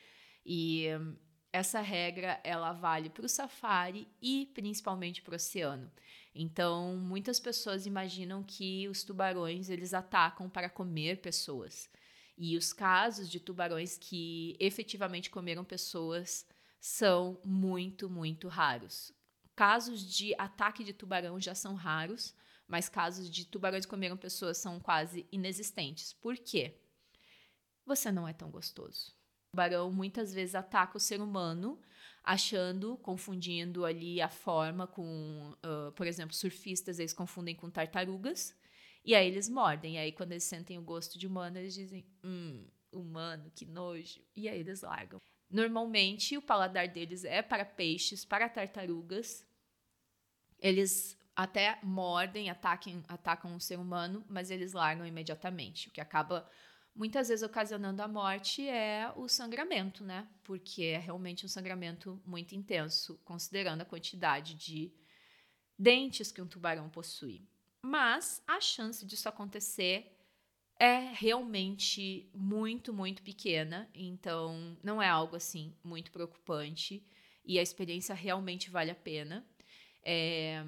E 0.45 0.87
hum, 0.99 1.17
essa 1.53 1.81
regra 1.81 2.41
ela 2.45 2.73
vale 2.73 3.11
para 3.11 3.27
o 3.27 3.29
safari 3.29 4.09
e 4.21 4.47
principalmente 4.55 5.23
para 5.23 5.33
o 5.33 5.37
oceano. 5.37 5.91
Então, 6.35 6.97
muitas 6.97 7.41
pessoas 7.41 7.87
imaginam 7.87 8.43
que 8.43 8.89
os 8.89 9.03
tubarões 9.03 9.69
eles 9.69 9.93
atacam 9.93 10.49
para 10.49 10.71
comer 10.71 11.21
pessoas. 11.21 11.91
E 12.39 12.57
os 12.57 12.73
casos 12.73 13.29
de 13.29 13.41
tubarões 13.41 13.99
que 13.99 14.57
efetivamente 14.59 15.29
comeram 15.29 15.65
pessoas 15.65 16.47
são 16.81 17.41
muito, 17.45 18.09
muito 18.09 18.49
raros. 18.49 19.13
Casos 19.55 20.01
de 20.03 20.35
ataque 20.39 20.83
de 20.83 20.95
tubarão 20.95 21.39
já 21.39 21.55
são 21.55 21.75
raros, 21.75 22.35
mas 22.67 22.89
casos 22.89 23.29
de 23.29 23.45
tubarões 23.45 23.85
que 23.85 23.91
comeram 23.91 24.17
pessoas 24.17 24.57
são 24.57 24.81
quase 24.81 25.27
inexistentes. 25.31 26.15
Por 26.15 26.37
quê? 26.37 26.81
Você 27.91 28.13
não 28.13 28.27
é 28.27 28.33
tão 28.33 28.51
gostoso. 28.51 29.09
O 29.09 29.57
tubarão 29.57 29.91
muitas 29.91 30.33
vezes 30.33 30.55
ataca 30.55 30.97
o 30.97 31.01
ser 31.01 31.21
humano, 31.21 31.81
achando, 32.23 32.97
confundindo 32.99 33.85
ali 33.85 34.21
a 34.21 34.29
forma 34.29 34.87
com, 34.87 35.57
uh, 35.65 35.91
por 35.93 36.07
exemplo, 36.07 36.35
surfistas, 36.35 36.99
eles 37.01 37.13
confundem 37.13 37.55
com 37.55 37.69
tartarugas, 37.69 38.57
e 39.05 39.15
aí 39.15 39.27
eles 39.27 39.49
mordem. 39.49 39.97
E 39.97 39.99
aí, 39.99 40.13
quando 40.13 40.33
eles 40.33 40.45
sentem 40.45 40.79
o 40.79 40.83
gosto 40.83 41.19
de 41.19 41.27
humano, 41.27 41.59
eles 41.59 41.75
dizem, 41.75 42.07
hum, 42.23 42.65
humano, 42.93 43.51
que 43.55 43.65
nojo. 43.65 44.21
E 44.37 44.49
aí 44.49 44.61
eles 44.61 44.83
largam. 44.83 45.19
Normalmente, 45.51 46.37
o 46.37 46.43
paladar 46.43 46.87
deles 46.87 47.25
é 47.25 47.43
para 47.43 47.65
peixes, 47.65 48.25
para 48.25 48.49
tartarugas. 48.49 49.45
Eles 50.61 51.19
até 51.35 51.79
mordem, 51.83 52.51
ataquem, 52.51 53.03
atacam 53.09 53.57
o 53.57 53.61
ser 53.61 53.79
humano, 53.79 54.25
mas 54.29 54.51
eles 54.51 54.75
largam 54.75 55.07
imediatamente, 55.07 55.89
o 55.89 55.91
que 55.91 56.01
acaba 56.01 56.49
muitas 56.95 57.29
vezes 57.29 57.43
ocasionando 57.43 58.03
a 58.03 58.09
morte 58.09 58.67
é 58.69 59.13
o 59.17 59.29
sangramento, 59.29 60.05
né? 60.05 60.29
Porque 60.43 60.85
é 60.85 60.99
realmente 60.99 61.45
um 61.45 61.49
sangramento 61.49 62.21
muito 62.27 62.55
intenso, 62.55 63.19
considerando 63.25 63.83
a 63.83 63.85
quantidade 63.85 64.55
de 64.55 64.93
dentes 65.79 66.31
que 66.31 66.43
um 66.43 66.47
tubarão 66.47 66.89
possui. 66.89 67.43
Mas 67.83 68.43
a 68.47 68.61
chance 68.61 69.07
disso 69.07 69.29
acontecer 69.29 70.17
é 70.79 70.99
realmente 71.13 72.31
muito, 72.35 72.93
muito 72.93 73.23
pequena, 73.23 73.89
então 73.95 74.77
não 74.83 75.01
é 75.01 75.09
algo 75.09 75.37
assim 75.37 75.75
muito 75.85 76.11
preocupante 76.11 77.05
e 77.45 77.59
a 77.59 77.63
experiência 77.63 78.15
realmente 78.15 78.71
vale 78.71 78.91
a 78.91 78.95
pena. 78.95 79.47
É, 80.03 80.65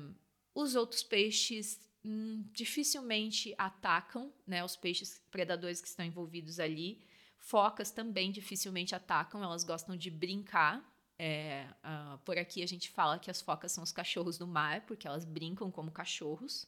os 0.54 0.74
outros 0.74 1.02
peixes 1.02 1.80
hum, 2.04 2.44
dificilmente 2.52 3.54
atacam, 3.58 4.32
né? 4.46 4.64
Os 4.64 4.76
peixes 4.76 5.20
predadores 5.30 5.80
que 5.80 5.88
estão 5.88 6.04
envolvidos 6.04 6.58
ali. 6.60 7.04
Focas 7.38 7.90
também 7.90 8.30
dificilmente 8.30 8.94
atacam, 8.94 9.42
elas 9.42 9.64
gostam 9.64 9.96
de 9.96 10.10
brincar. 10.10 10.88
É, 11.18 11.66
uh, 11.84 12.18
por 12.18 12.38
aqui 12.38 12.62
a 12.62 12.66
gente 12.66 12.90
fala 12.90 13.18
que 13.18 13.30
as 13.30 13.40
focas 13.40 13.72
são 13.72 13.84
os 13.84 13.92
cachorros 13.92 14.38
do 14.38 14.46
mar, 14.46 14.86
porque 14.86 15.06
elas 15.06 15.24
brincam 15.24 15.70
como 15.70 15.90
cachorros. 15.90 16.66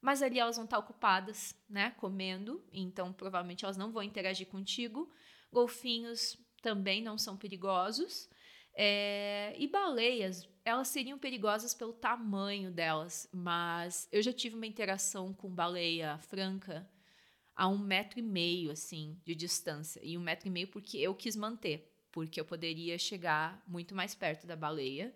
Mas 0.00 0.22
ali 0.22 0.38
elas 0.38 0.56
vão 0.56 0.64
estar 0.64 0.78
ocupadas, 0.78 1.54
né, 1.68 1.90
comendo, 1.92 2.64
então 2.72 3.12
provavelmente 3.12 3.64
elas 3.64 3.76
não 3.76 3.90
vão 3.90 4.02
interagir 4.02 4.46
contigo. 4.46 5.10
Golfinhos 5.52 6.36
também 6.62 7.02
não 7.02 7.16
são 7.16 7.36
perigosos. 7.36 8.28
É, 8.78 9.54
e 9.58 9.66
baleias, 9.66 10.46
elas 10.62 10.88
seriam 10.88 11.18
perigosas 11.18 11.72
pelo 11.72 11.94
tamanho 11.94 12.70
delas, 12.70 13.26
mas 13.32 14.06
eu 14.12 14.20
já 14.20 14.34
tive 14.34 14.54
uma 14.54 14.66
interação 14.66 15.32
com 15.32 15.48
baleia 15.48 16.18
franca 16.18 16.86
a 17.54 17.66
um 17.66 17.78
metro 17.78 18.18
e 18.18 18.22
meio, 18.22 18.70
assim, 18.70 19.18
de 19.24 19.34
distância. 19.34 19.98
E 20.04 20.18
um 20.18 20.20
metro 20.20 20.48
e 20.48 20.50
meio 20.50 20.68
porque 20.68 20.98
eu 20.98 21.14
quis 21.14 21.34
manter, 21.34 21.90
porque 22.12 22.38
eu 22.38 22.44
poderia 22.44 22.98
chegar 22.98 23.62
muito 23.66 23.94
mais 23.94 24.14
perto 24.14 24.46
da 24.46 24.54
baleia. 24.54 25.14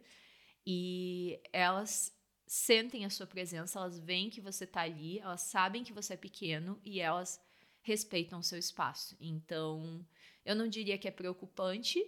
E 0.66 1.38
elas 1.52 2.16
sentem 2.46 3.04
a 3.04 3.10
sua 3.10 3.26
presença, 3.26 3.78
elas 3.78 3.98
veem 3.98 4.30
que 4.30 4.40
você 4.40 4.64
está 4.64 4.80
ali, 4.80 5.18
elas 5.18 5.42
sabem 5.42 5.84
que 5.84 5.92
você 5.92 6.14
é 6.14 6.16
pequeno 6.16 6.80
e 6.82 6.98
elas 6.98 7.38
respeitam 7.82 8.40
o 8.40 8.42
seu 8.42 8.58
espaço. 8.58 9.16
Então, 9.20 10.04
eu 10.44 10.56
não 10.56 10.66
diria 10.66 10.96
que 10.96 11.08
é 11.08 11.10
preocupante, 11.10 12.02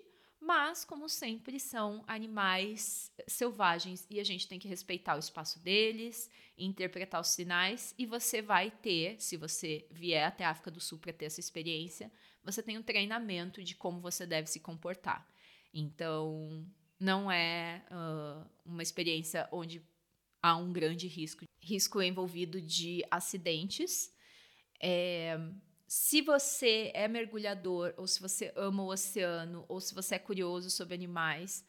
mas, 0.45 0.85
como 0.85 1.09
sempre, 1.09 1.61
são 1.61 2.03
animais 2.05 3.13
selvagens 3.29 4.05
e 4.11 4.19
a 4.19 4.25
gente 4.25 4.49
tem 4.49 4.59
que 4.59 4.67
respeitar 4.67 5.15
o 5.15 5.21
espaço 5.21 5.61
deles, 5.61 6.29
interpretar 6.59 7.21
os 7.21 7.29
sinais. 7.29 7.95
E 7.97 8.05
você 8.05 8.43
vai 8.43 8.69
ter, 8.69 9.23
se 9.23 9.37
você 9.37 9.87
vier 9.89 10.27
até 10.27 10.45
a 10.45 10.51
África 10.51 10.69
do 10.69 10.81
Sul 10.81 10.99
para 10.99 11.13
ter 11.13 11.27
essa 11.27 11.39
experiência, 11.39 12.11
você 12.43 12.61
tem 12.61 12.77
um 12.77 12.83
treinamento 12.83 13.63
de 13.63 13.77
como 13.77 14.01
você 14.01 14.27
deve 14.27 14.49
se 14.49 14.59
comportar. 14.59 15.25
Então, 15.73 16.67
não 16.99 17.31
é 17.31 17.85
uh, 17.93 18.45
uma 18.65 18.83
experiência 18.83 19.49
onde 19.53 19.81
há 20.43 20.57
um 20.57 20.73
grande 20.73 21.07
risco 21.07 21.45
risco 21.63 22.03
envolvido 22.03 22.61
de 22.61 23.05
acidentes. 23.09 24.13
É, 24.81 25.39
se 25.95 26.23
você 26.23 26.91
é 26.95 27.07
mergulhador, 27.07 27.93
ou 27.99 28.07
se 28.07 28.19
você 28.19 28.51
ama 28.57 28.83
o 28.83 28.91
oceano, 28.91 29.67
ou 29.69 29.79
se 29.79 29.93
você 29.93 30.15
é 30.15 30.19
curioso 30.19 30.71
sobre 30.71 30.95
animais, 30.95 31.63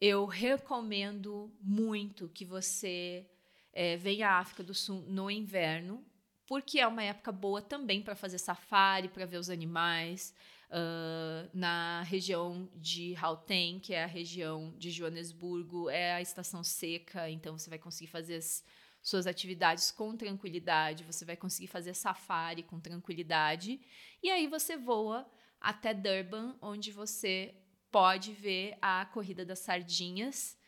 eu 0.00 0.24
recomendo 0.24 1.54
muito 1.60 2.30
que 2.30 2.42
você 2.42 3.26
é, 3.70 3.98
venha 3.98 4.30
à 4.30 4.38
África 4.38 4.62
do 4.62 4.72
Sul 4.72 5.04
no 5.06 5.30
inverno, 5.30 6.02
porque 6.46 6.80
é 6.80 6.86
uma 6.86 7.02
época 7.02 7.30
boa 7.30 7.60
também 7.60 8.00
para 8.00 8.16
fazer 8.16 8.38
safari, 8.38 9.08
para 9.08 9.26
ver 9.26 9.36
os 9.36 9.50
animais. 9.50 10.34
Uh, 10.70 11.50
na 11.52 12.02
região 12.04 12.66
de 12.76 13.12
Gauteng, 13.12 13.78
que 13.78 13.92
é 13.92 14.04
a 14.04 14.06
região 14.06 14.72
de 14.78 14.90
Joanesburgo, 14.90 15.90
é 15.90 16.14
a 16.14 16.22
estação 16.22 16.64
seca, 16.64 17.28
então 17.28 17.58
você 17.58 17.68
vai 17.68 17.78
conseguir 17.78 18.10
fazer 18.10 18.36
as 18.36 18.64
suas 19.02 19.26
atividades 19.26 19.90
com 19.90 20.16
tranquilidade, 20.16 21.04
você 21.04 21.24
vai 21.24 21.36
conseguir 21.36 21.68
fazer 21.68 21.94
safari 21.94 22.62
com 22.62 22.78
tranquilidade, 22.78 23.80
e 24.22 24.30
aí 24.30 24.46
você 24.46 24.76
voa 24.76 25.30
até 25.60 25.92
Durban, 25.92 26.56
onde 26.60 26.90
você 26.90 27.54
pode 27.90 28.32
ver 28.32 28.76
a 28.80 29.04
corrida 29.06 29.44
das 29.44 29.58
sardinhas. 29.58 30.58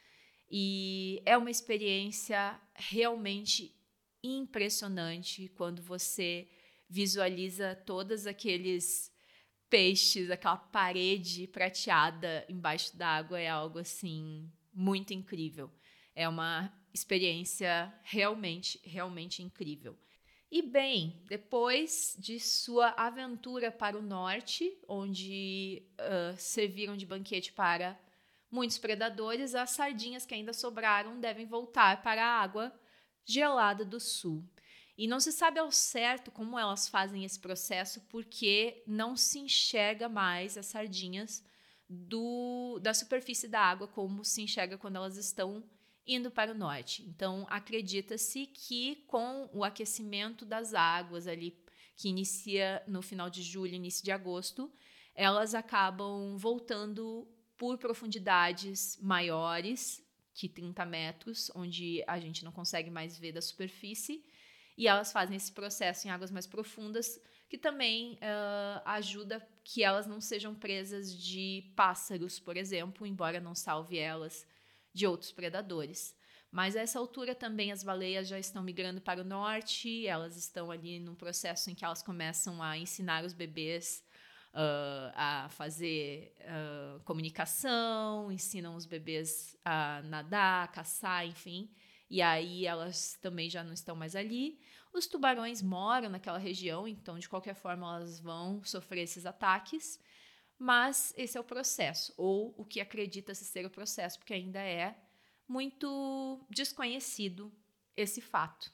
E 0.51 1.23
é 1.25 1.37
uma 1.37 1.51
experiência 1.51 2.61
realmente 2.75 3.75
impressionante 4.23 5.49
quando 5.49 5.83
você 5.83 6.49
visualiza 6.89 7.75
todos 7.87 8.27
aqueles 8.27 9.11
peixes, 9.71 10.31
aquela 10.31 10.59
parede 10.59 11.47
prateada 11.47 12.45
embaixo 12.49 12.95
d'água, 12.95 13.41
é 13.41 13.49
algo 13.49 13.79
assim 13.79 14.53
muito 14.75 15.15
incrível. 15.15 15.71
É 16.15 16.29
uma 16.29 16.71
experiência 16.93 17.93
realmente, 18.03 18.81
realmente 18.85 19.43
incrível. 19.43 19.97
E 20.51 20.61
bem, 20.61 21.23
depois 21.29 22.15
de 22.19 22.39
sua 22.39 22.89
aventura 22.91 23.73
para 23.73 23.99
o 23.99 24.03
norte, 24.03 24.79
onde 24.87 25.83
uh, 25.99 26.37
serviram 26.37 26.95
de 26.95 27.07
banquete 27.07 27.53
para 27.53 27.99
muitos 28.51 28.77
predadores, 28.77 29.55
as 29.55 29.71
sardinhas 29.71 30.27
que 30.27 30.35
ainda 30.35 30.53
sobraram 30.53 31.19
devem 31.19 31.47
voltar 31.47 32.03
para 32.03 32.23
a 32.23 32.41
água 32.43 32.71
gelada 33.25 33.83
do 33.83 33.99
sul. 33.99 34.45
E 34.97 35.07
não 35.09 35.19
se 35.19 35.33
sabe 35.33 35.59
ao 35.59 35.73
certo 35.73 36.31
como 36.31 36.59
elas 36.59 36.87
fazem 36.87 37.25
esse 37.25 37.41
processo, 37.41 38.03
porque 38.11 38.83
não 38.87 39.17
se 39.17 39.39
enxerga 39.39 40.07
mais 40.07 40.59
as 40.59 40.67
sardinhas 40.67 41.43
do, 41.89 42.79
da 42.83 42.93
superfície 42.93 43.49
da 43.49 43.61
água 43.61 43.89
como 43.89 44.23
se 44.23 44.43
enxerga 44.43 44.77
quando 44.77 44.97
elas 44.97 45.17
estão 45.17 45.65
indo 46.07 46.31
para 46.31 46.53
o 46.53 46.55
norte. 46.55 47.03
Então, 47.03 47.47
acredita-se 47.49 48.47
que 48.47 48.97
com 49.07 49.49
o 49.53 49.65
aquecimento 49.65 50.45
das 50.45 50.75
águas 50.75 51.27
ali, 51.27 51.57
que 51.97 52.09
inicia 52.09 52.83
no 52.87 53.03
final 53.03 53.31
de 53.31 53.43
julho, 53.43 53.75
início 53.75 54.05
de 54.05 54.11
agosto, 54.11 54.73
elas 55.15 55.55
acabam 55.55 56.37
voltando 56.37 57.29
por 57.57 57.79
profundidades 57.79 58.99
maiores 59.01 60.03
que 60.35 60.49
30 60.49 60.85
metros, 60.87 61.51
onde 61.55 62.03
a 62.07 62.19
gente 62.19 62.45
não 62.45 62.51
consegue 62.51 62.91
mais 62.91 63.19
ver 63.19 63.33
da 63.33 63.43
superfície, 63.43 64.25
e 64.77 64.89
elas 64.89 65.13
fazem 65.13 65.37
esse 65.37 65.53
processo 65.53 66.07
em 66.07 66.11
águas 66.11 66.31
mais 66.31 66.47
profundas, 66.47 67.21
que 67.49 67.59
também 67.59 68.15
uh, 68.15 68.83
ajuda 68.87 69.47
que 69.63 69.85
elas 69.85 70.07
não 70.07 70.21
sejam 70.21 70.55
presas 70.55 71.15
de 71.15 71.71
pássaros, 71.77 72.41
por 72.41 72.57
exemplo, 72.57 73.07
embora 73.07 73.39
não 73.41 73.55
salve 73.55 73.99
elas 73.99 74.47
de 74.93 75.07
outros 75.07 75.33
predadores. 75.33 76.15
Mas 76.51 76.77
a 76.77 76.81
essa 76.81 76.99
altura 76.99 77.35
também 77.35 77.73
as 77.73 77.83
baleias 77.83 78.29
já 78.29 78.39
estão 78.39 78.63
migrando 78.63 79.01
para 79.01 79.23
o 79.23 79.25
norte, 79.25 80.07
elas 80.07 80.37
estão 80.37 80.71
ali 80.71 81.01
num 81.01 81.15
processo 81.15 81.71
em 81.71 81.75
que 81.75 81.85
elas 81.85 82.03
começam 82.03 82.63
a 82.63 82.77
ensinar 82.77 83.25
os 83.25 83.33
bebês 83.33 84.05
uh, 84.53 85.13
a 85.15 85.49
fazer 85.51 86.35
uh, 86.41 87.01
comunicação, 87.05 88.31
ensinam 88.31 88.77
os 88.77 88.85
bebês 88.85 89.57
a 89.65 90.03
nadar, 90.03 90.65
a 90.65 90.69
caçar, 90.69 91.27
enfim. 91.27 91.71
E 92.11 92.21
aí 92.21 92.67
elas 92.67 93.19
também 93.23 93.49
já 93.49 93.65
não 93.65 93.73
estão 93.73 93.97
mais 93.97 94.15
ali. 94.15 94.61
Os 94.93 95.07
tubarões 95.07 95.63
moram 95.63 96.11
naquela 96.11 96.37
região, 96.37 96.87
então 96.87 97.19
de 97.19 97.29
qualquer 97.29 97.55
forma 97.55 97.87
elas 97.97 98.21
vão 98.21 98.63
sofrer 98.63 99.05
esses 99.05 99.25
ataques. 99.25 99.99
Mas 100.63 101.13
esse 101.17 101.37
é 101.37 101.41
o 101.41 101.45
processo, 101.45 102.15
ou 102.17 102.55
o 102.57 102.65
que 102.65 102.81
acredita-se 102.81 103.45
ser 103.45 103.67
o 103.67 103.71
processo, 103.71 104.17
porque 104.17 104.33
ainda 104.33 104.61
é 104.61 104.97
muito 105.49 106.47
desconhecido 106.49 107.53
esse 107.97 108.21
fato. 108.21 108.73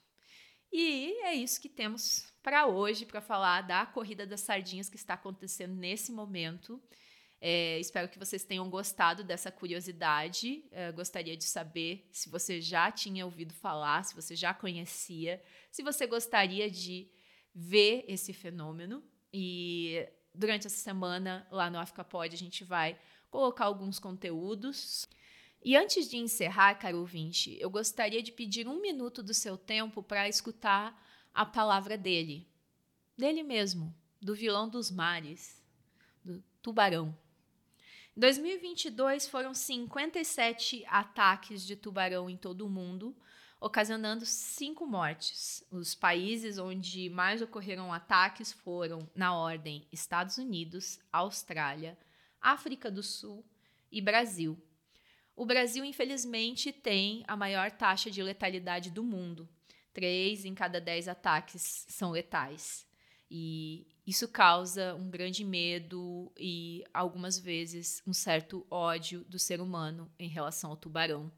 E 0.70 1.18
é 1.22 1.33
isso 1.33 1.59
que 1.59 1.68
temos 1.70 2.31
para 2.42 2.66
hoje, 2.66 3.07
para 3.07 3.22
falar 3.22 3.62
da 3.62 3.87
corrida 3.87 4.27
das 4.27 4.42
sardinhas 4.42 4.90
que 4.90 4.96
está 4.96 5.14
acontecendo 5.14 5.74
nesse 5.74 6.12
momento. 6.12 6.79
É, 7.40 7.81
espero 7.81 8.11
que 8.11 8.18
vocês 8.18 8.44
tenham 8.44 8.68
gostado 8.68 9.24
dessa 9.24 9.51
curiosidade. 9.51 10.66
É, 10.70 10.92
gostaria 10.92 11.38
de 11.38 11.44
saber 11.44 12.07
se 12.12 12.29
você 12.29 12.61
já 12.61 12.92
tinha 12.92 13.24
ouvido 13.24 13.55
falar, 13.55 14.05
se 14.05 14.14
você 14.14 14.37
já 14.37 14.53
conhecia, 14.53 15.42
se 15.72 15.83
você 15.83 16.07
gostaria 16.07 16.70
de 16.70 17.11
ver 17.55 18.05
esse 18.07 18.35
fenômeno. 18.35 19.03
E 19.33 20.07
durante 20.34 20.66
essa 20.66 20.76
semana, 20.76 21.46
lá 21.50 21.70
no 21.70 21.78
África 21.78 22.04
Pod, 22.04 22.34
a 22.34 22.38
gente 22.38 22.64
vai 22.64 22.98
colocar 23.30 23.66
alguns 23.66 23.98
conteúdos. 23.98 25.08
E 25.64 25.76
antes 25.76 26.08
de 26.08 26.16
encerrar, 26.16 26.74
caro 26.76 26.98
ouvinte, 26.98 27.56
eu 27.60 27.68
gostaria 27.68 28.22
de 28.22 28.32
pedir 28.32 28.68
um 28.68 28.80
minuto 28.80 29.22
do 29.22 29.34
seu 29.34 29.56
tempo 29.56 30.02
para 30.02 30.28
escutar 30.28 31.00
a 31.34 31.44
palavra 31.44 31.98
dele. 31.98 32.48
Dele 33.16 33.42
mesmo, 33.42 33.94
do 34.20 34.34
vilão 34.34 34.68
dos 34.68 34.90
mares, 34.90 35.62
do 36.24 36.42
tubarão. 36.62 37.16
Em 38.16 38.20
2022 38.20 39.28
foram 39.28 39.54
57 39.54 40.84
ataques 40.86 41.64
de 41.64 41.76
tubarão 41.76 42.28
em 42.28 42.36
todo 42.36 42.66
o 42.66 42.70
mundo, 42.70 43.16
ocasionando 43.60 44.24
cinco 44.24 44.86
mortes. 44.86 45.64
Os 45.70 45.94
países 45.94 46.58
onde 46.58 47.08
mais 47.10 47.42
ocorreram 47.42 47.92
ataques 47.92 48.52
foram, 48.52 49.08
na 49.14 49.34
ordem, 49.34 49.86
Estados 49.92 50.38
Unidos, 50.38 50.98
Austrália, 51.12 51.98
África 52.40 52.90
do 52.90 53.02
Sul 53.02 53.44
e 53.90 54.00
Brasil. 54.00 54.60
O 55.34 55.46
Brasil, 55.46 55.84
infelizmente, 55.84 56.72
tem 56.72 57.24
a 57.28 57.36
maior 57.36 57.70
taxa 57.70 58.10
de 58.10 58.22
letalidade 58.22 58.90
do 58.90 59.02
mundo. 59.02 59.48
Três 59.92 60.44
em 60.44 60.54
cada 60.54 60.80
dez 60.80 61.08
ataques 61.08 61.84
são 61.88 62.10
letais. 62.10 62.86
E 63.30 63.86
isso 64.06 64.26
causa 64.26 64.94
um 64.94 65.10
grande 65.10 65.44
medo 65.44 66.32
e, 66.36 66.82
algumas 66.94 67.38
vezes, 67.38 68.02
um 68.06 68.12
certo 68.12 68.66
ódio 68.70 69.24
do 69.28 69.38
ser 69.38 69.60
humano 69.60 70.10
em 70.18 70.28
relação 70.28 70.70
ao 70.70 70.76
tubarão. 70.76 71.30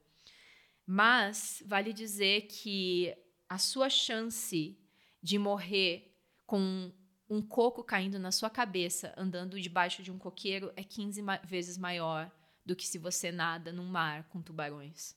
Mas 0.87 1.63
vale 1.67 1.93
dizer 1.93 2.43
que 2.43 3.15
a 3.49 3.59
sua 3.59 3.89
chance 3.89 4.79
de 5.23 5.39
morrer 5.39 6.17
com 6.47 6.93
um 7.29 7.41
coco 7.41 7.85
caindo 7.85 8.19
na 8.19 8.33
sua 8.33 8.51
cabeça 8.51 9.15
andando 9.17 9.61
debaixo 9.61 10.03
de 10.03 10.11
um 10.11 10.19
coqueiro 10.19 10.73
é 10.75 10.83
15 10.83 11.23
vezes 11.45 11.79
maior 11.79 12.31
do 12.67 12.75
que 12.75 12.87
se 12.87 12.99
você 12.99 13.31
nada 13.31 13.73
num 13.73 13.87
mar 13.87 14.25
com 14.29 14.43
tubarões. 14.43 15.15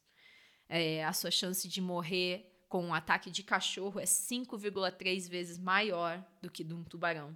É, 0.69 1.03
a 1.03 1.13
sua 1.13 1.31
chance 1.31 1.67
de 1.67 1.81
morrer 1.81 2.65
com 2.69 2.83
um 2.85 2.93
ataque 2.93 3.29
de 3.29 3.43
cachorro 3.43 3.99
é 3.99 4.03
5,3 4.03 5.29
vezes 5.29 5.57
maior 5.57 6.23
do 6.41 6.49
que 6.49 6.63
de 6.63 6.73
um 6.73 6.83
tubarão. 6.83 7.35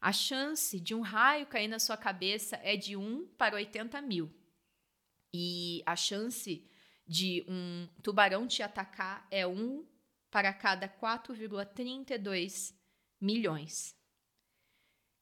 A 0.00 0.12
chance 0.12 0.78
de 0.78 0.94
um 0.94 1.00
raio 1.00 1.46
cair 1.46 1.66
na 1.66 1.78
sua 1.78 1.96
cabeça 1.96 2.56
é 2.62 2.76
de 2.76 2.96
1 2.96 3.26
para 3.38 3.56
80 3.56 4.00
mil. 4.02 4.32
E 5.32 5.82
a 5.86 5.96
chance 5.96 6.68
de 7.06 7.44
um 7.48 7.88
tubarão 8.02 8.46
te 8.46 8.62
atacar 8.62 9.26
é 9.30 9.46
1 9.46 9.86
para 10.30 10.52
cada 10.52 10.88
4,32 10.88 12.74
milhões. 13.20 13.96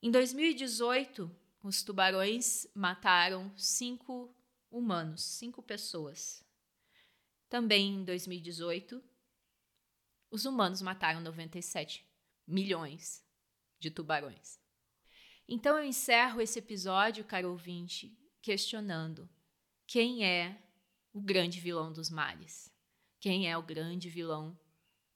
Em 0.02 0.10
2018, 0.10 1.30
os 1.62 1.82
tubarões 1.82 2.66
mataram 2.74 3.52
cinco 3.56 4.34
humanos, 4.70 5.22
cinco 5.22 5.62
pessoas. 5.62 6.42
Também 7.48 7.96
em 7.96 8.04
2018, 8.04 9.02
os 10.30 10.46
humanos 10.46 10.80
mataram 10.80 11.20
97 11.20 12.08
milhões 12.46 13.24
de 13.78 13.90
tubarões. 13.90 14.58
Então 15.46 15.76
eu 15.76 15.84
encerro 15.84 16.40
esse 16.40 16.58
episódio, 16.58 17.24
caro 17.24 17.50
ouvinte, 17.50 18.18
questionando 18.40 19.28
quem 19.86 20.24
é 20.24 20.61
o 21.12 21.20
grande 21.20 21.60
vilão 21.60 21.92
dos 21.92 22.10
mares? 22.10 22.70
Quem 23.20 23.50
é 23.50 23.56
o 23.56 23.62
grande 23.62 24.08
vilão 24.08 24.58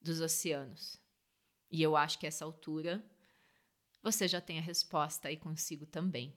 dos 0.01 0.21
oceanos? 0.21 0.99
E 1.69 1.81
eu 1.81 1.95
acho 1.95 2.17
que 2.17 2.25
a 2.25 2.29
essa 2.29 2.45
altura 2.45 3.03
você 4.01 4.27
já 4.27 4.39
tem 4.39 4.57
a 4.57 4.61
resposta 4.61 5.27
aí 5.27 5.35
consigo 5.35 5.85
também. 5.85 6.33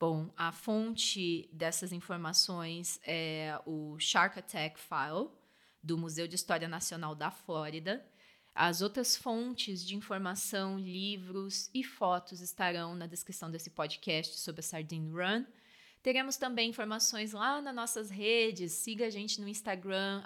Bom, 0.00 0.32
a 0.36 0.50
fonte 0.50 1.48
dessas 1.52 1.92
informações 1.92 2.98
é 3.04 3.56
o 3.64 3.96
Shark 4.00 4.36
Attack 4.36 4.80
File, 4.80 5.30
do 5.80 5.96
Museu 5.96 6.26
de 6.26 6.34
História 6.34 6.66
Nacional 6.66 7.14
da 7.14 7.30
Flórida. 7.30 8.04
As 8.54 8.82
outras 8.82 9.16
fontes 9.16 9.84
de 9.84 9.94
informação, 9.94 10.78
livros 10.78 11.70
e 11.72 11.84
fotos 11.84 12.40
estarão 12.40 12.94
na 12.96 13.06
descrição 13.06 13.50
desse 13.50 13.70
podcast 13.70 14.40
sobre 14.40 14.60
a 14.60 14.64
Sardine 14.64 15.10
Run. 15.10 15.44
Teremos 16.02 16.36
também 16.36 16.70
informações 16.70 17.32
lá 17.32 17.62
nas 17.62 17.74
nossas 17.74 18.10
redes. 18.10 18.72
Siga 18.72 19.06
a 19.06 19.10
gente 19.10 19.40
no 19.40 19.46
Instagram, 19.46 20.24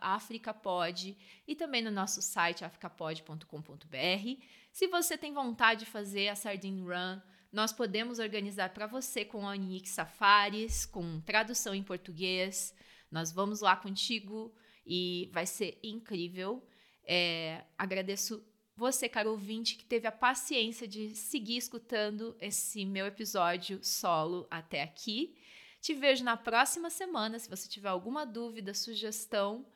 AfricaPod, 0.00 1.16
e 1.46 1.54
também 1.54 1.82
no 1.82 1.90
nosso 1.90 2.22
site, 2.22 2.64
africapod.com.br. 2.64 4.42
Se 4.72 4.86
você 4.86 5.18
tem 5.18 5.34
vontade 5.34 5.80
de 5.80 5.86
fazer 5.90 6.28
a 6.28 6.36
Sardine 6.36 6.80
Run, 6.80 7.20
nós 7.52 7.70
podemos 7.70 8.18
organizar 8.18 8.70
para 8.72 8.86
você 8.86 9.24
com 9.24 9.46
a 9.46 9.52
Unique 9.52 9.88
Safaris, 9.88 10.86
com 10.86 11.20
tradução 11.20 11.74
em 11.74 11.82
português. 11.82 12.74
Nós 13.10 13.30
vamos 13.30 13.60
lá 13.60 13.76
contigo 13.76 14.54
e 14.86 15.28
vai 15.32 15.44
ser 15.44 15.78
incrível. 15.82 16.66
É, 17.04 17.64
agradeço 17.76 18.42
você, 18.80 19.10
caro 19.10 19.32
ouvinte, 19.32 19.76
que 19.76 19.84
teve 19.84 20.08
a 20.08 20.12
paciência 20.12 20.88
de 20.88 21.14
seguir 21.14 21.58
escutando 21.58 22.34
esse 22.40 22.86
meu 22.86 23.04
episódio 23.04 23.78
solo 23.84 24.46
até 24.50 24.82
aqui. 24.82 25.36
Te 25.82 25.92
vejo 25.92 26.24
na 26.24 26.34
próxima 26.34 26.88
semana. 26.88 27.38
Se 27.38 27.48
você 27.48 27.68
tiver 27.68 27.90
alguma 27.90 28.24
dúvida, 28.24 28.72
sugestão, 28.72 29.66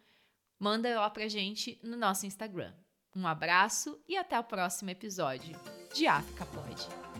manda 0.58 0.98
lá 0.98 1.10
pra 1.10 1.28
gente 1.28 1.78
no 1.82 1.98
nosso 1.98 2.24
Instagram. 2.24 2.72
Um 3.14 3.26
abraço 3.26 4.02
e 4.08 4.16
até 4.16 4.40
o 4.40 4.44
próximo 4.44 4.88
episódio 4.88 5.54
de 5.94 6.06
África 6.06 6.46
Pode. 6.46 7.13